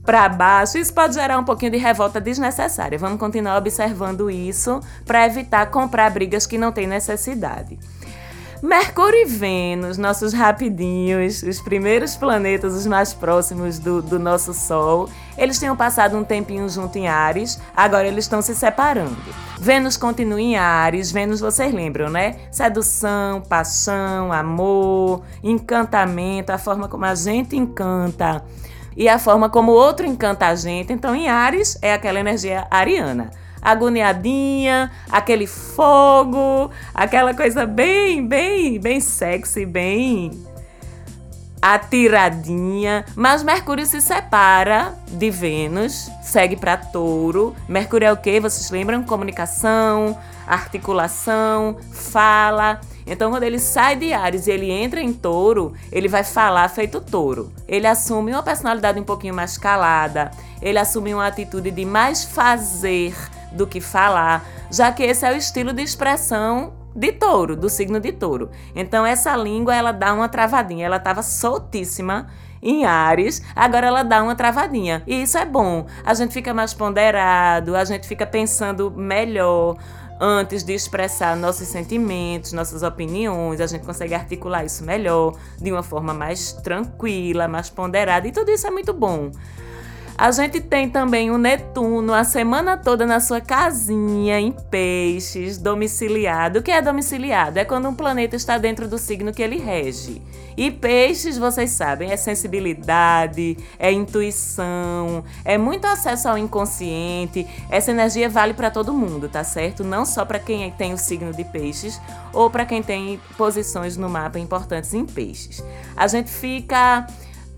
para 0.04 0.28
baixo, 0.28 0.78
isso 0.78 0.92
pode 0.92 1.14
gerar 1.14 1.38
um 1.38 1.44
pouquinho 1.44 1.70
de 1.70 1.78
revolta 1.78 2.20
desnecessária. 2.20 2.98
Vamos 2.98 3.18
continuar 3.18 3.56
observando 3.56 4.28
isso 4.28 4.80
para 5.04 5.26
evitar 5.26 5.66
comprar 5.66 6.10
brigas 6.10 6.46
que 6.46 6.58
não 6.58 6.72
tem 6.72 6.86
necessidade. 6.86 7.78
Mercúrio 8.62 9.20
e 9.20 9.24
Vênus, 9.26 9.98
nossos 9.98 10.32
rapidinhos, 10.32 11.42
os 11.42 11.60
primeiros 11.60 12.16
planetas, 12.16 12.72
os 12.72 12.86
mais 12.86 13.12
próximos 13.12 13.78
do, 13.78 14.00
do 14.00 14.18
nosso 14.18 14.54
Sol, 14.54 15.10
eles 15.36 15.58
tinham 15.58 15.76
passado 15.76 16.16
um 16.16 16.24
tempinho 16.24 16.66
junto 16.68 16.96
em 16.96 17.06
Ares, 17.06 17.60
agora 17.76 18.08
eles 18.08 18.24
estão 18.24 18.40
se 18.40 18.54
separando. 18.54 19.16
Vênus 19.60 19.98
continua 19.98 20.40
em 20.40 20.56
Ares, 20.56 21.12
Vênus 21.12 21.40
vocês 21.40 21.72
lembram, 21.72 22.08
né? 22.08 22.36
Sedução, 22.50 23.42
paixão, 23.42 24.32
amor, 24.32 25.22
encantamento, 25.42 26.50
a 26.50 26.58
forma 26.58 26.88
como 26.88 27.04
a 27.04 27.14
gente 27.14 27.56
encanta 27.56 28.42
e 28.96 29.06
a 29.06 29.18
forma 29.18 29.50
como 29.50 29.72
o 29.72 29.74
outro 29.74 30.06
encanta 30.06 30.46
a 30.46 30.54
gente. 30.54 30.92
Então, 30.92 31.14
em 31.14 31.28
Ares 31.28 31.78
é 31.82 31.92
aquela 31.92 32.18
energia 32.18 32.66
ariana 32.70 33.30
agoniadinha, 33.66 34.92
aquele 35.10 35.48
fogo, 35.48 36.70
aquela 36.94 37.34
coisa 37.34 37.66
bem, 37.66 38.24
bem, 38.24 38.78
bem 38.78 39.00
sexy, 39.00 39.66
bem 39.66 40.30
atiradinha, 41.60 43.04
mas 43.16 43.42
Mercúrio 43.42 43.84
se 43.84 44.00
separa 44.00 44.94
de 45.08 45.30
Vênus, 45.30 46.08
segue 46.22 46.54
para 46.54 46.76
Touro. 46.76 47.56
Mercúrio 47.68 48.06
é 48.06 48.12
o 48.12 48.16
que? 48.16 48.38
Vocês 48.38 48.70
lembram? 48.70 49.02
Comunicação, 49.02 50.16
articulação, 50.46 51.76
fala. 51.90 52.80
Então, 53.04 53.32
quando 53.32 53.42
ele 53.42 53.58
sai 53.58 53.96
de 53.96 54.12
Ares 54.12 54.46
e 54.46 54.52
ele 54.52 54.70
entra 54.70 55.00
em 55.00 55.12
Touro, 55.12 55.72
ele 55.90 56.06
vai 56.06 56.22
falar 56.22 56.68
feito 56.68 57.00
touro. 57.00 57.52
Ele 57.66 57.88
assume 57.88 58.30
uma 58.30 58.44
personalidade 58.44 59.00
um 59.00 59.04
pouquinho 59.04 59.34
mais 59.34 59.58
calada, 59.58 60.30
ele 60.62 60.78
assume 60.78 61.14
uma 61.14 61.26
atitude 61.26 61.72
de 61.72 61.84
mais 61.84 62.22
fazer 62.22 63.12
do 63.52 63.66
que 63.66 63.80
falar, 63.80 64.44
já 64.70 64.92
que 64.92 65.02
esse 65.02 65.26
é 65.26 65.32
o 65.32 65.36
estilo 65.36 65.72
de 65.72 65.82
expressão 65.82 66.72
de 66.94 67.12
touro, 67.12 67.54
do 67.54 67.68
signo 67.68 68.00
de 68.00 68.12
touro. 68.12 68.50
Então 68.74 69.04
essa 69.04 69.36
língua 69.36 69.74
ela 69.74 69.92
dá 69.92 70.12
uma 70.14 70.28
travadinha, 70.28 70.86
ela 70.86 70.96
estava 70.96 71.22
soltíssima 71.22 72.26
em 72.62 72.84
Ares, 72.84 73.42
agora 73.54 73.86
ela 73.86 74.02
dá 74.02 74.22
uma 74.22 74.34
travadinha. 74.34 75.02
E 75.06 75.22
isso 75.22 75.36
é 75.36 75.44
bom. 75.44 75.86
A 76.04 76.14
gente 76.14 76.32
fica 76.32 76.54
mais 76.54 76.72
ponderado, 76.72 77.76
a 77.76 77.84
gente 77.84 78.08
fica 78.08 78.26
pensando 78.26 78.90
melhor 78.90 79.76
antes 80.18 80.64
de 80.64 80.72
expressar 80.72 81.36
nossos 81.36 81.68
sentimentos, 81.68 82.52
nossas 82.52 82.82
opiniões, 82.82 83.60
a 83.60 83.66
gente 83.66 83.84
consegue 83.84 84.14
articular 84.14 84.64
isso 84.64 84.82
melhor, 84.84 85.34
de 85.60 85.70
uma 85.70 85.82
forma 85.82 86.14
mais 86.14 86.52
tranquila, 86.52 87.46
mais 87.46 87.68
ponderada, 87.68 88.26
e 88.26 88.32
tudo 88.32 88.50
isso 88.50 88.66
é 88.66 88.70
muito 88.70 88.92
bom. 88.94 89.30
A 90.18 90.30
gente 90.30 90.62
tem 90.62 90.88
também 90.88 91.30
o 91.30 91.36
Netuno 91.36 92.14
a 92.14 92.24
semana 92.24 92.78
toda 92.78 93.04
na 93.04 93.20
sua 93.20 93.38
casinha 93.38 94.40
em 94.40 94.50
peixes, 94.50 95.58
domiciliado. 95.58 96.60
O 96.60 96.62
que 96.62 96.70
é 96.70 96.80
domiciliado? 96.80 97.58
É 97.58 97.66
quando 97.66 97.86
um 97.86 97.94
planeta 97.94 98.34
está 98.34 98.56
dentro 98.56 98.88
do 98.88 98.96
signo 98.96 99.30
que 99.30 99.42
ele 99.42 99.58
rege. 99.58 100.22
E 100.56 100.70
peixes, 100.70 101.36
vocês 101.36 101.70
sabem, 101.72 102.12
é 102.12 102.16
sensibilidade, 102.16 103.58
é 103.78 103.92
intuição, 103.92 105.22
é 105.44 105.58
muito 105.58 105.86
acesso 105.86 106.30
ao 106.30 106.38
inconsciente. 106.38 107.46
Essa 107.68 107.90
energia 107.90 108.26
vale 108.26 108.54
para 108.54 108.70
todo 108.70 108.94
mundo, 108.94 109.28
tá 109.28 109.44
certo? 109.44 109.84
Não 109.84 110.06
só 110.06 110.24
para 110.24 110.38
quem 110.38 110.70
tem 110.70 110.94
o 110.94 110.98
signo 110.98 111.34
de 111.34 111.44
peixes 111.44 112.00
ou 112.32 112.48
para 112.48 112.64
quem 112.64 112.82
tem 112.82 113.20
posições 113.36 113.98
no 113.98 114.08
mapa 114.08 114.38
importantes 114.38 114.94
em 114.94 115.04
peixes. 115.04 115.62
A 115.94 116.06
gente 116.06 116.30
fica 116.30 117.06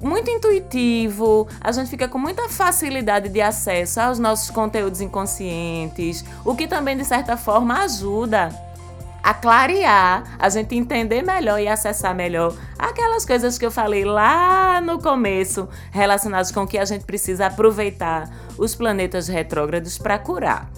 muito 0.01 0.31
intuitivo, 0.31 1.49
a 1.61 1.73
gente 1.73 1.91
fica 1.91 2.09
com 2.09 2.19
muita 2.19 2.49
facilidade 2.49 3.29
de 3.29 3.41
acesso 3.41 4.01
aos 4.01 4.19
nossos 4.19 4.51
conteúdos 4.51 5.01
inconscientes, 5.01 6.25
o 6.45 6.55
que 6.55 6.67
também 6.69 6.97
de 6.97 7.05
certa 7.05 7.37
forma 7.37 7.83
ajuda 7.83 8.51
a 9.23 9.35
clarear, 9.35 10.37
a 10.39 10.49
gente 10.49 10.75
entender 10.75 11.23
melhor 11.23 11.61
e 11.61 11.69
acessar 11.69 12.15
melhor 12.15 12.55
aquelas 12.79 13.25
coisas 13.25 13.59
que 13.59 13.67
eu 13.67 13.71
falei 13.71 14.05
lá 14.05 14.81
no 14.81 15.01
começo, 15.01 15.69
relacionadas 15.91 16.53
com 16.53 16.67
que 16.67 16.79
a 16.79 16.85
gente 16.85 17.05
precisa 17.05 17.47
aproveitar 17.47 18.31
os 18.57 18.75
planetas 18.75 19.29
retrógrados 19.29 19.99
para 19.99 20.19
curar. 20.19 20.71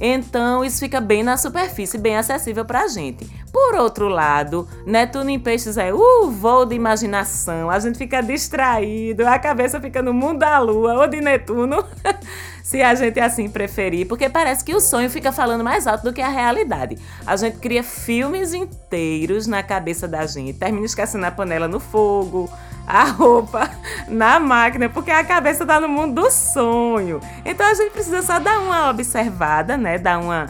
Então, 0.00 0.64
isso 0.64 0.80
fica 0.80 0.98
bem 0.98 1.22
na 1.22 1.36
superfície, 1.36 1.98
bem 1.98 2.16
acessível 2.16 2.64
para 2.64 2.84
a 2.84 2.88
gente. 2.88 3.28
Por 3.52 3.74
outro 3.74 4.08
lado, 4.08 4.66
Netuno 4.86 5.28
em 5.28 5.38
Peixes 5.38 5.76
é 5.76 5.92
o 5.92 5.98
uh, 5.98 6.30
voo 6.30 6.64
de 6.64 6.74
imaginação, 6.74 7.68
a 7.68 7.78
gente 7.78 7.98
fica 7.98 8.22
distraído, 8.22 9.26
a 9.26 9.38
cabeça 9.38 9.78
fica 9.80 10.00
no 10.00 10.14
mundo 10.14 10.38
da 10.38 10.58
lua 10.58 10.94
ou 10.94 11.06
de 11.06 11.20
Netuno, 11.20 11.84
se 12.64 12.80
a 12.80 12.94
gente 12.94 13.20
assim 13.20 13.50
preferir, 13.50 14.06
porque 14.06 14.30
parece 14.30 14.64
que 14.64 14.74
o 14.74 14.80
sonho 14.80 15.10
fica 15.10 15.32
falando 15.32 15.62
mais 15.62 15.86
alto 15.86 16.04
do 16.04 16.12
que 16.12 16.22
a 16.22 16.28
realidade. 16.28 16.96
A 17.26 17.36
gente 17.36 17.58
cria 17.58 17.82
filmes 17.82 18.54
inteiros 18.54 19.46
na 19.46 19.62
cabeça 19.62 20.08
da 20.08 20.24
gente, 20.24 20.58
termina 20.58 20.86
esquecendo 20.86 21.26
a 21.26 21.30
panela 21.30 21.68
no 21.68 21.80
fogo, 21.80 22.48
a 22.90 23.04
roupa 23.04 23.70
na 24.08 24.40
máquina, 24.40 24.88
porque 24.88 25.10
a 25.10 25.24
cabeça 25.24 25.64
tá 25.64 25.80
no 25.80 25.88
mundo 25.88 26.22
do 26.22 26.30
sonho. 26.30 27.20
Então 27.44 27.66
a 27.66 27.74
gente 27.74 27.90
precisa 27.92 28.22
só 28.22 28.38
dar 28.38 28.58
uma 28.60 28.90
observada, 28.90 29.76
né? 29.76 29.98
Dar 29.98 30.18
uma 30.18 30.46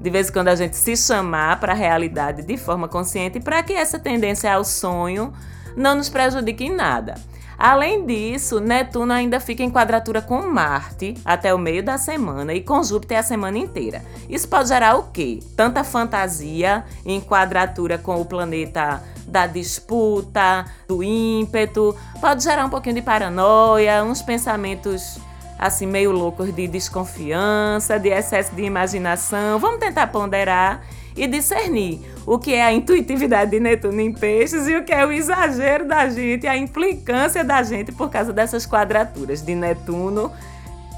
de 0.00 0.10
vez 0.10 0.28
em 0.28 0.32
quando 0.32 0.48
a 0.48 0.54
gente 0.54 0.76
se 0.76 0.96
chamar 0.96 1.58
para 1.58 1.72
a 1.72 1.76
realidade 1.76 2.42
de 2.42 2.58
forma 2.58 2.86
consciente 2.86 3.40
para 3.40 3.62
que 3.62 3.72
essa 3.72 3.98
tendência 3.98 4.52
ao 4.52 4.62
sonho 4.62 5.32
não 5.74 5.94
nos 5.94 6.10
prejudique 6.10 6.64
em 6.64 6.74
nada. 6.74 7.14
Além 7.56 8.04
disso, 8.04 8.60
Netuno 8.60 9.12
ainda 9.12 9.38
fica 9.40 9.62
em 9.62 9.70
quadratura 9.70 10.20
com 10.20 10.42
Marte 10.42 11.14
até 11.24 11.54
o 11.54 11.58
meio 11.58 11.82
da 11.82 11.96
semana 11.96 12.52
e 12.52 12.60
com 12.60 12.82
Júpiter 12.82 13.18
a 13.18 13.22
semana 13.22 13.56
inteira. 13.58 14.02
Isso 14.28 14.48
pode 14.48 14.68
gerar 14.68 14.96
o 14.96 15.04
quê? 15.04 15.40
Tanta 15.56 15.84
fantasia 15.84 16.84
em 17.06 17.20
quadratura 17.20 17.96
com 17.96 18.20
o 18.20 18.24
planeta 18.24 19.02
da 19.26 19.46
disputa, 19.46 20.64
do 20.86 21.02
ímpeto, 21.02 21.96
pode 22.20 22.42
gerar 22.42 22.66
um 22.66 22.70
pouquinho 22.70 22.96
de 22.96 23.02
paranoia, 23.02 24.04
uns 24.04 24.22
pensamentos 24.22 25.18
assim 25.58 25.86
meio 25.86 26.10
loucos 26.10 26.54
de 26.54 26.66
desconfiança, 26.66 27.98
de 27.98 28.08
excesso 28.08 28.54
de 28.54 28.62
imaginação. 28.62 29.58
Vamos 29.58 29.80
tentar 29.80 30.08
ponderar 30.08 30.82
e 31.16 31.26
discernir 31.26 32.00
o 32.26 32.38
que 32.38 32.54
é 32.54 32.62
a 32.62 32.72
intuitividade 32.72 33.50
de 33.52 33.60
Netuno 33.60 34.00
em 34.00 34.12
peixes 34.12 34.66
e 34.66 34.76
o 34.76 34.84
que 34.84 34.92
é 34.92 35.06
o 35.06 35.12
exagero 35.12 35.86
da 35.86 36.08
gente, 36.08 36.46
a 36.46 36.56
implicância 36.56 37.44
da 37.44 37.62
gente 37.62 37.92
por 37.92 38.10
causa 38.10 38.32
dessas 38.32 38.66
quadraturas 38.66 39.42
de 39.42 39.54
Netuno 39.54 40.32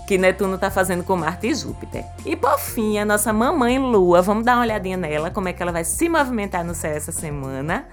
que 0.07 0.17
Netuno 0.17 0.55
está 0.55 0.71
fazendo 0.71 1.03
com 1.03 1.17
Marte 1.17 1.49
e 1.49 1.55
Júpiter. 1.55 2.05
E 2.25 2.37
por 2.37 2.59
fim, 2.59 2.99
a 2.99 3.05
nossa 3.05 3.33
mamãe 3.33 3.79
Lua, 3.79 4.23
vamos 4.23 4.45
dar 4.45 4.55
uma 4.57 4.63
olhadinha 4.63 4.97
nela, 4.97 5.31
como 5.31 5.49
é 5.49 5.53
que 5.53 5.63
ela 5.63 5.73
vai 5.73 5.85
se 5.85 6.09
movimentar 6.09 6.65
no 6.65 6.75
céu 6.75 6.93
essa 6.93 7.13
semana. 7.13 7.87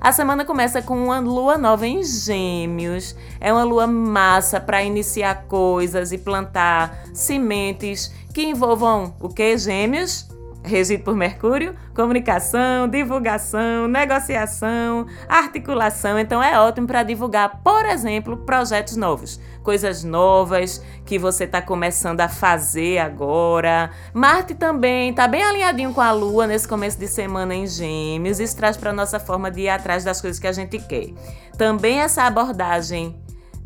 A 0.00 0.12
semana 0.12 0.44
começa 0.44 0.80
com 0.80 0.96
uma 1.04 1.18
lua 1.18 1.58
nova 1.58 1.86
em 1.86 2.04
Gêmeos. 2.04 3.16
É 3.40 3.52
uma 3.52 3.64
lua 3.64 3.86
massa 3.86 4.60
para 4.60 4.82
iniciar 4.82 5.46
coisas 5.48 6.12
e 6.12 6.18
plantar 6.18 7.02
sementes 7.12 8.12
que 8.32 8.42
envolvam 8.42 9.14
o 9.20 9.28
que? 9.28 9.58
Gêmeos? 9.58 10.28
Regido 10.62 11.02
por 11.02 11.14
Mercúrio, 11.14 11.74
comunicação, 11.94 12.88
divulgação, 12.88 13.88
negociação, 13.88 15.06
articulação. 15.28 16.18
Então 16.18 16.42
é 16.42 16.58
ótimo 16.58 16.86
para 16.86 17.02
divulgar, 17.02 17.60
por 17.62 17.84
exemplo, 17.86 18.36
projetos 18.38 18.96
novos, 18.96 19.40
coisas 19.62 20.04
novas 20.04 20.82
que 21.04 21.18
você 21.18 21.44
está 21.44 21.62
começando 21.62 22.20
a 22.20 22.28
fazer 22.28 22.98
agora. 22.98 23.90
Marte 24.12 24.54
também 24.54 25.10
está 25.10 25.26
bem 25.26 25.42
alinhadinho 25.42 25.92
com 25.92 26.00
a 26.00 26.10
Lua 26.10 26.46
nesse 26.46 26.66
começo 26.66 26.98
de 26.98 27.08
semana 27.08 27.54
em 27.54 27.66
Gêmeos. 27.66 28.40
Isso 28.40 28.56
traz 28.56 28.76
para 28.76 28.92
nossa 28.92 29.18
forma 29.18 29.50
de 29.50 29.62
ir 29.62 29.68
atrás 29.68 30.04
das 30.04 30.20
coisas 30.20 30.38
que 30.38 30.46
a 30.46 30.52
gente 30.52 30.78
quer. 30.78 31.08
Também 31.56 32.00
essa 32.00 32.24
abordagem 32.24 33.16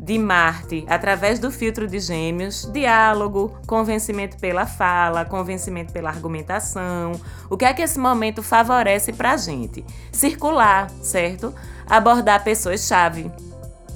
de 0.03 0.19
Marte 0.19 0.85
através 0.89 1.39
do 1.39 1.49
filtro 1.49 1.87
de 1.87 1.97
Gêmeos, 1.97 2.69
diálogo, 2.73 3.57
convencimento 3.65 4.37
pela 4.37 4.65
fala, 4.65 5.23
convencimento 5.23 5.93
pela 5.93 6.09
argumentação. 6.09 7.13
O 7.49 7.55
que 7.55 7.63
é 7.63 7.73
que 7.73 7.81
esse 7.81 7.97
momento 7.97 8.43
favorece 8.43 9.13
para 9.13 9.31
a 9.31 9.37
gente? 9.37 9.83
Circular, 10.11 10.89
certo? 11.01 11.53
Abordar 11.87 12.43
pessoas-chave 12.43 13.31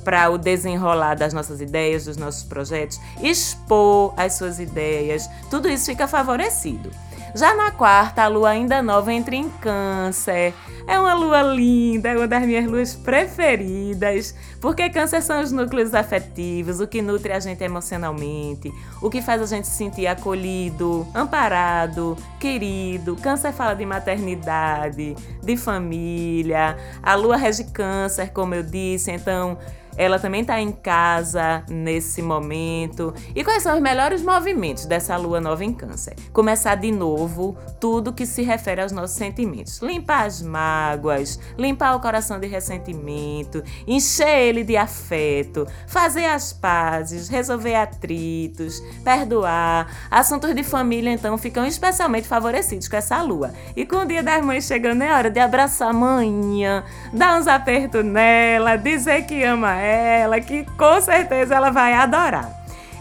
para 0.06 0.30
o 0.30 0.38
desenrolar 0.38 1.16
das 1.16 1.34
nossas 1.34 1.60
ideias, 1.60 2.06
dos 2.06 2.16
nossos 2.16 2.44
projetos, 2.44 2.98
expor 3.22 4.14
as 4.16 4.36
suas 4.36 4.58
ideias, 4.58 5.30
tudo 5.50 5.68
isso 5.68 5.88
fica 5.88 6.08
favorecido. 6.08 6.90
Já 7.36 7.56
na 7.56 7.72
quarta, 7.72 8.24
a 8.24 8.28
lua 8.28 8.50
ainda 8.50 8.82
nova 8.82 9.14
entra 9.14 9.36
em 9.36 9.50
Câncer. 9.50 10.54
É 10.88 10.98
uma 10.98 11.14
lua 11.14 11.42
linda, 11.42 12.10
é 12.10 12.18
uma 12.18 12.28
das 12.28 12.44
minhas 12.46 12.66
luas 12.66 12.96
preferidas, 12.96 14.34
porque 14.62 14.90
Câncer 14.90 15.22
são 15.22 15.42
os 15.42 15.52
núcleos 15.52 15.94
afetivos, 15.94 16.80
o 16.80 16.88
que 16.88 17.02
nutre 17.02 17.34
a 17.34 17.40
gente 17.40 17.62
emocionalmente, 17.62 18.72
o 19.02 19.10
que 19.10 19.22
faz 19.22 19.42
a 19.42 19.46
gente 19.46 19.68
se 19.68 19.76
sentir 19.76 20.08
acolhido, 20.08 21.06
amparado, 21.14 22.18
querido. 22.40 23.18
Câncer 23.18 23.52
fala 23.52 23.74
de 23.74 23.86
maternidade, 23.86 25.14
de 25.44 25.58
família. 25.58 26.78
A 27.04 27.16
lua 27.16 27.36
rege 27.36 27.66
Câncer, 27.66 28.32
como 28.32 28.56
eu 28.56 28.64
disse, 28.64 29.12
então 29.12 29.58
ela 29.98 30.20
também 30.20 30.42
está 30.42 30.62
em 30.62 30.72
casa 30.72 31.64
nesse 31.68 32.22
momento. 32.22 33.14
E 33.36 33.44
quais 33.44 33.64
são 33.64 33.76
os 33.76 33.82
melhores 33.82 34.22
movimentos 34.22 34.86
dessa 34.86 35.18
lua 35.18 35.42
nova 35.42 35.66
em 35.66 35.74
Câncer? 35.74 36.16
Começar 36.32 36.76
de 36.76 36.92
novo 36.92 37.58
tudo 37.80 38.14
que 38.14 38.26
se 38.26 38.44
refere 38.44 38.82
aos 38.82 38.92
nossos 38.92 39.18
sentimentos. 39.18 39.80
Limpar 39.82 40.26
as 40.26 40.42
mágoas, 40.42 41.40
limpar 41.58 41.96
o 41.96 42.00
coração 42.00 42.40
de 42.40 42.46
ressentimento, 42.48 43.64
encher 43.88 44.40
ele 44.40 44.64
de 44.64 44.78
afeto, 44.78 45.66
fazer 45.88 46.26
as 46.26 46.54
pazes, 46.54 47.28
resolver 47.28 47.74
atritos, 47.74 48.80
perdoar. 49.04 49.88
Assuntos 50.12 50.54
de 50.54 50.64
família, 50.64 51.12
então, 51.12 51.38
ficam 51.38 51.66
especialmente 51.66 52.28
favorecidos 52.28 52.88
com 52.88 52.96
essa 52.96 53.20
lua. 53.24 53.52
E 53.76 53.86
com 53.86 53.98
o 53.98 54.06
dia 54.06 54.22
das 54.22 54.46
mães 54.46 54.66
chegando, 54.66 55.02
é 55.02 55.12
hora 55.12 55.32
de 55.32 55.40
abraçar 55.40 55.90
a 55.90 55.94
manhã, 55.94 56.84
dar 57.12 57.40
uns 57.40 57.48
apertos 57.48 58.06
nela, 58.06 58.76
dizer 58.76 59.26
que 59.26 59.44
ama 59.44 59.74
ela 59.74 59.87
ela, 59.88 60.40
que 60.40 60.66
com 60.78 61.02
certeza 61.02 61.56
ela 61.56 61.70
vai 61.70 61.94
adorar. 61.94 62.52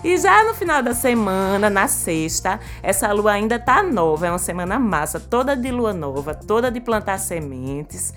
E 0.05 0.17
já 0.19 0.45
no 0.45 0.55
final 0.55 0.83
da 0.83 0.95
semana, 0.95 1.69
na 1.69 1.89
sexta, 1.89 2.61
essa 2.83 3.13
lua 3.13 3.33
ainda 3.33 3.59
tá 3.59 3.83
nova, 3.83 4.27
é 4.27 4.31
uma 4.31 4.39
semana 4.39 4.79
massa, 4.79 5.19
toda 5.19 5.57
de 5.57 5.71
lua 5.71 5.93
nova, 5.93 6.35
toda 6.35 6.71
de 6.71 6.81
plantar 6.81 7.19
sementes 7.19 8.13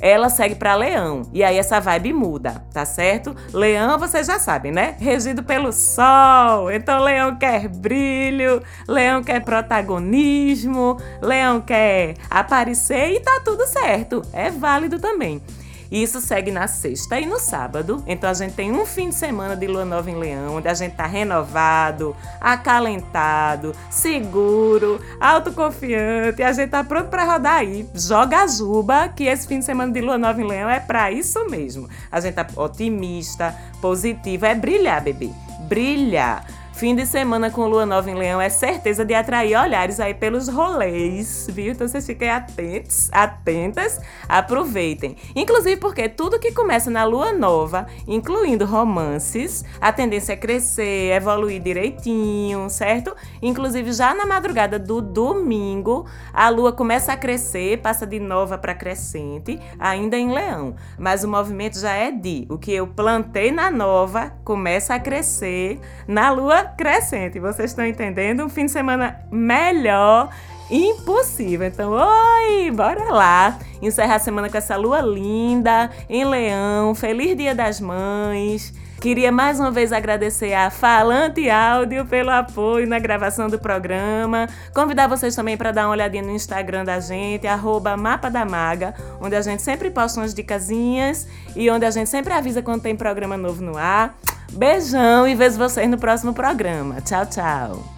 ela 0.00 0.28
segue 0.28 0.54
para 0.54 0.74
Leão. 0.74 1.22
E 1.32 1.42
aí 1.42 1.58
essa 1.58 1.80
vibe 1.80 2.12
muda, 2.12 2.62
tá 2.72 2.84
certo? 2.84 3.34
Leão, 3.52 3.98
vocês 3.98 4.26
já 4.26 4.38
sabem, 4.38 4.70
né? 4.70 4.96
Regido 4.98 5.42
pelo 5.42 5.72
Sol. 5.72 6.70
Então 6.70 7.02
Leão 7.02 7.36
quer 7.36 7.68
brilho, 7.68 8.62
Leão 8.86 9.22
quer 9.22 9.40
protagonismo, 9.40 10.96
Leão 11.20 11.60
quer 11.60 12.14
aparecer 12.30 13.12
e 13.12 13.20
tá 13.20 13.40
tudo 13.44 13.66
certo. 13.66 14.22
É 14.32 14.50
válido 14.50 14.98
também. 14.98 15.42
Isso 15.90 16.20
segue 16.20 16.50
na 16.50 16.68
sexta 16.68 17.18
e 17.18 17.26
no 17.26 17.38
sábado. 17.38 18.02
Então 18.06 18.28
a 18.28 18.34
gente 18.34 18.54
tem 18.54 18.72
um 18.72 18.84
fim 18.84 19.08
de 19.08 19.14
semana 19.14 19.56
de 19.56 19.66
lua 19.66 19.84
nova 19.84 20.10
em 20.10 20.16
Leão, 20.16 20.56
onde 20.56 20.68
a 20.68 20.74
gente 20.74 20.94
tá 20.94 21.06
renovado, 21.06 22.14
acalentado, 22.40 23.74
seguro, 23.90 25.00
autoconfiante. 25.20 26.40
E 26.40 26.44
a 26.44 26.52
gente 26.52 26.70
tá 26.70 26.84
pronto 26.84 27.08
para 27.08 27.24
rodar 27.24 27.56
aí. 27.56 27.88
Joga 27.94 28.42
a 28.42 28.46
juba, 28.46 29.08
que 29.08 29.24
esse 29.24 29.46
fim 29.46 29.60
de 29.60 29.64
semana 29.64 29.92
de 29.92 30.00
lua 30.00 30.18
nova 30.18 30.40
em 30.40 30.46
Leão 30.46 30.68
é 30.68 30.80
para 30.80 31.10
isso 31.10 31.48
mesmo. 31.48 31.88
A 32.10 32.20
gente 32.20 32.34
tá 32.34 32.46
otimista, 32.56 33.54
positivo, 33.80 34.46
é 34.46 34.54
brilhar, 34.54 35.02
bebê. 35.02 35.30
Brilhar. 35.68 36.44
Fim 36.78 36.94
de 36.94 37.04
semana 37.06 37.50
com 37.50 37.66
lua 37.66 37.84
nova 37.84 38.08
em 38.08 38.14
leão 38.14 38.40
é 38.40 38.48
certeza 38.48 39.04
de 39.04 39.12
atrair 39.12 39.58
olhares 39.58 39.98
aí 39.98 40.14
pelos 40.14 40.46
rolês, 40.46 41.48
viu? 41.50 41.72
Então 41.72 41.88
vocês 41.88 42.06
fiquem 42.06 42.30
atentos, 42.30 43.08
atentas, 43.10 44.00
aproveitem. 44.28 45.16
Inclusive 45.34 45.76
porque 45.78 46.08
tudo 46.08 46.38
que 46.38 46.52
começa 46.52 46.88
na 46.88 47.02
lua 47.02 47.32
nova, 47.32 47.88
incluindo 48.06 48.64
romances, 48.64 49.64
a 49.80 49.90
tendência 49.90 50.34
é 50.34 50.36
crescer, 50.36 51.16
evoluir 51.16 51.60
direitinho, 51.60 52.70
certo? 52.70 53.12
Inclusive 53.42 53.92
já 53.92 54.14
na 54.14 54.24
madrugada 54.24 54.78
do 54.78 55.02
domingo, 55.02 56.06
a 56.32 56.48
lua 56.48 56.72
começa 56.72 57.12
a 57.12 57.16
crescer, 57.16 57.78
passa 57.78 58.06
de 58.06 58.20
nova 58.20 58.56
para 58.56 58.72
crescente, 58.72 59.58
ainda 59.80 60.16
em 60.16 60.32
leão. 60.32 60.76
Mas 60.96 61.24
o 61.24 61.28
movimento 61.28 61.76
já 61.76 61.94
é 61.94 62.12
de 62.12 62.46
o 62.48 62.56
que 62.56 62.72
eu 62.72 62.86
plantei 62.86 63.50
na 63.50 63.68
nova 63.68 64.32
começa 64.44 64.94
a 64.94 65.00
crescer 65.00 65.80
na 66.06 66.30
lua 66.30 66.67
crescente. 66.76 67.38
Vocês 67.40 67.70
estão 67.70 67.86
entendendo? 67.86 68.44
Um 68.44 68.48
fim 68.48 68.66
de 68.66 68.72
semana 68.72 69.20
melhor 69.30 70.30
impossível. 70.70 71.66
Então, 71.66 71.92
oi, 71.92 72.70
bora 72.70 73.12
lá. 73.12 73.58
Encerrar 73.80 74.16
a 74.16 74.18
semana 74.18 74.48
com 74.48 74.56
essa 74.56 74.76
lua 74.76 75.00
linda 75.00 75.90
em 76.08 76.24
Leão. 76.24 76.94
Feliz 76.94 77.36
Dia 77.36 77.54
das 77.54 77.80
Mães. 77.80 78.72
Queria 79.00 79.30
mais 79.30 79.60
uma 79.60 79.70
vez 79.70 79.92
agradecer 79.92 80.52
a 80.54 80.70
Falante 80.70 81.48
Áudio 81.48 82.04
pelo 82.04 82.30
apoio 82.30 82.84
na 82.84 82.98
gravação 82.98 83.48
do 83.48 83.56
programa. 83.56 84.48
Convidar 84.74 85.06
vocês 85.06 85.36
também 85.36 85.56
para 85.56 85.70
dar 85.70 85.84
uma 85.84 85.92
olhadinha 85.92 86.24
no 86.24 86.32
Instagram 86.32 86.84
da 86.84 86.98
gente, 86.98 87.46
arroba 87.46 87.96
Mapa 87.96 88.28
da 88.28 88.44
Maga, 88.44 88.94
onde 89.20 89.36
a 89.36 89.40
gente 89.40 89.62
sempre 89.62 89.88
posta 89.88 90.18
umas 90.18 90.34
dicasinhas 90.34 91.28
e 91.54 91.70
onde 91.70 91.86
a 91.86 91.92
gente 91.92 92.10
sempre 92.10 92.32
avisa 92.32 92.60
quando 92.60 92.82
tem 92.82 92.96
programa 92.96 93.36
novo 93.36 93.62
no 93.62 93.78
ar. 93.78 94.18
Beijão 94.52 95.26
e 95.26 95.34
vejo 95.34 95.58
vocês 95.58 95.88
no 95.88 95.98
próximo 95.98 96.32
programa. 96.32 97.00
Tchau, 97.00 97.26
tchau. 97.26 97.97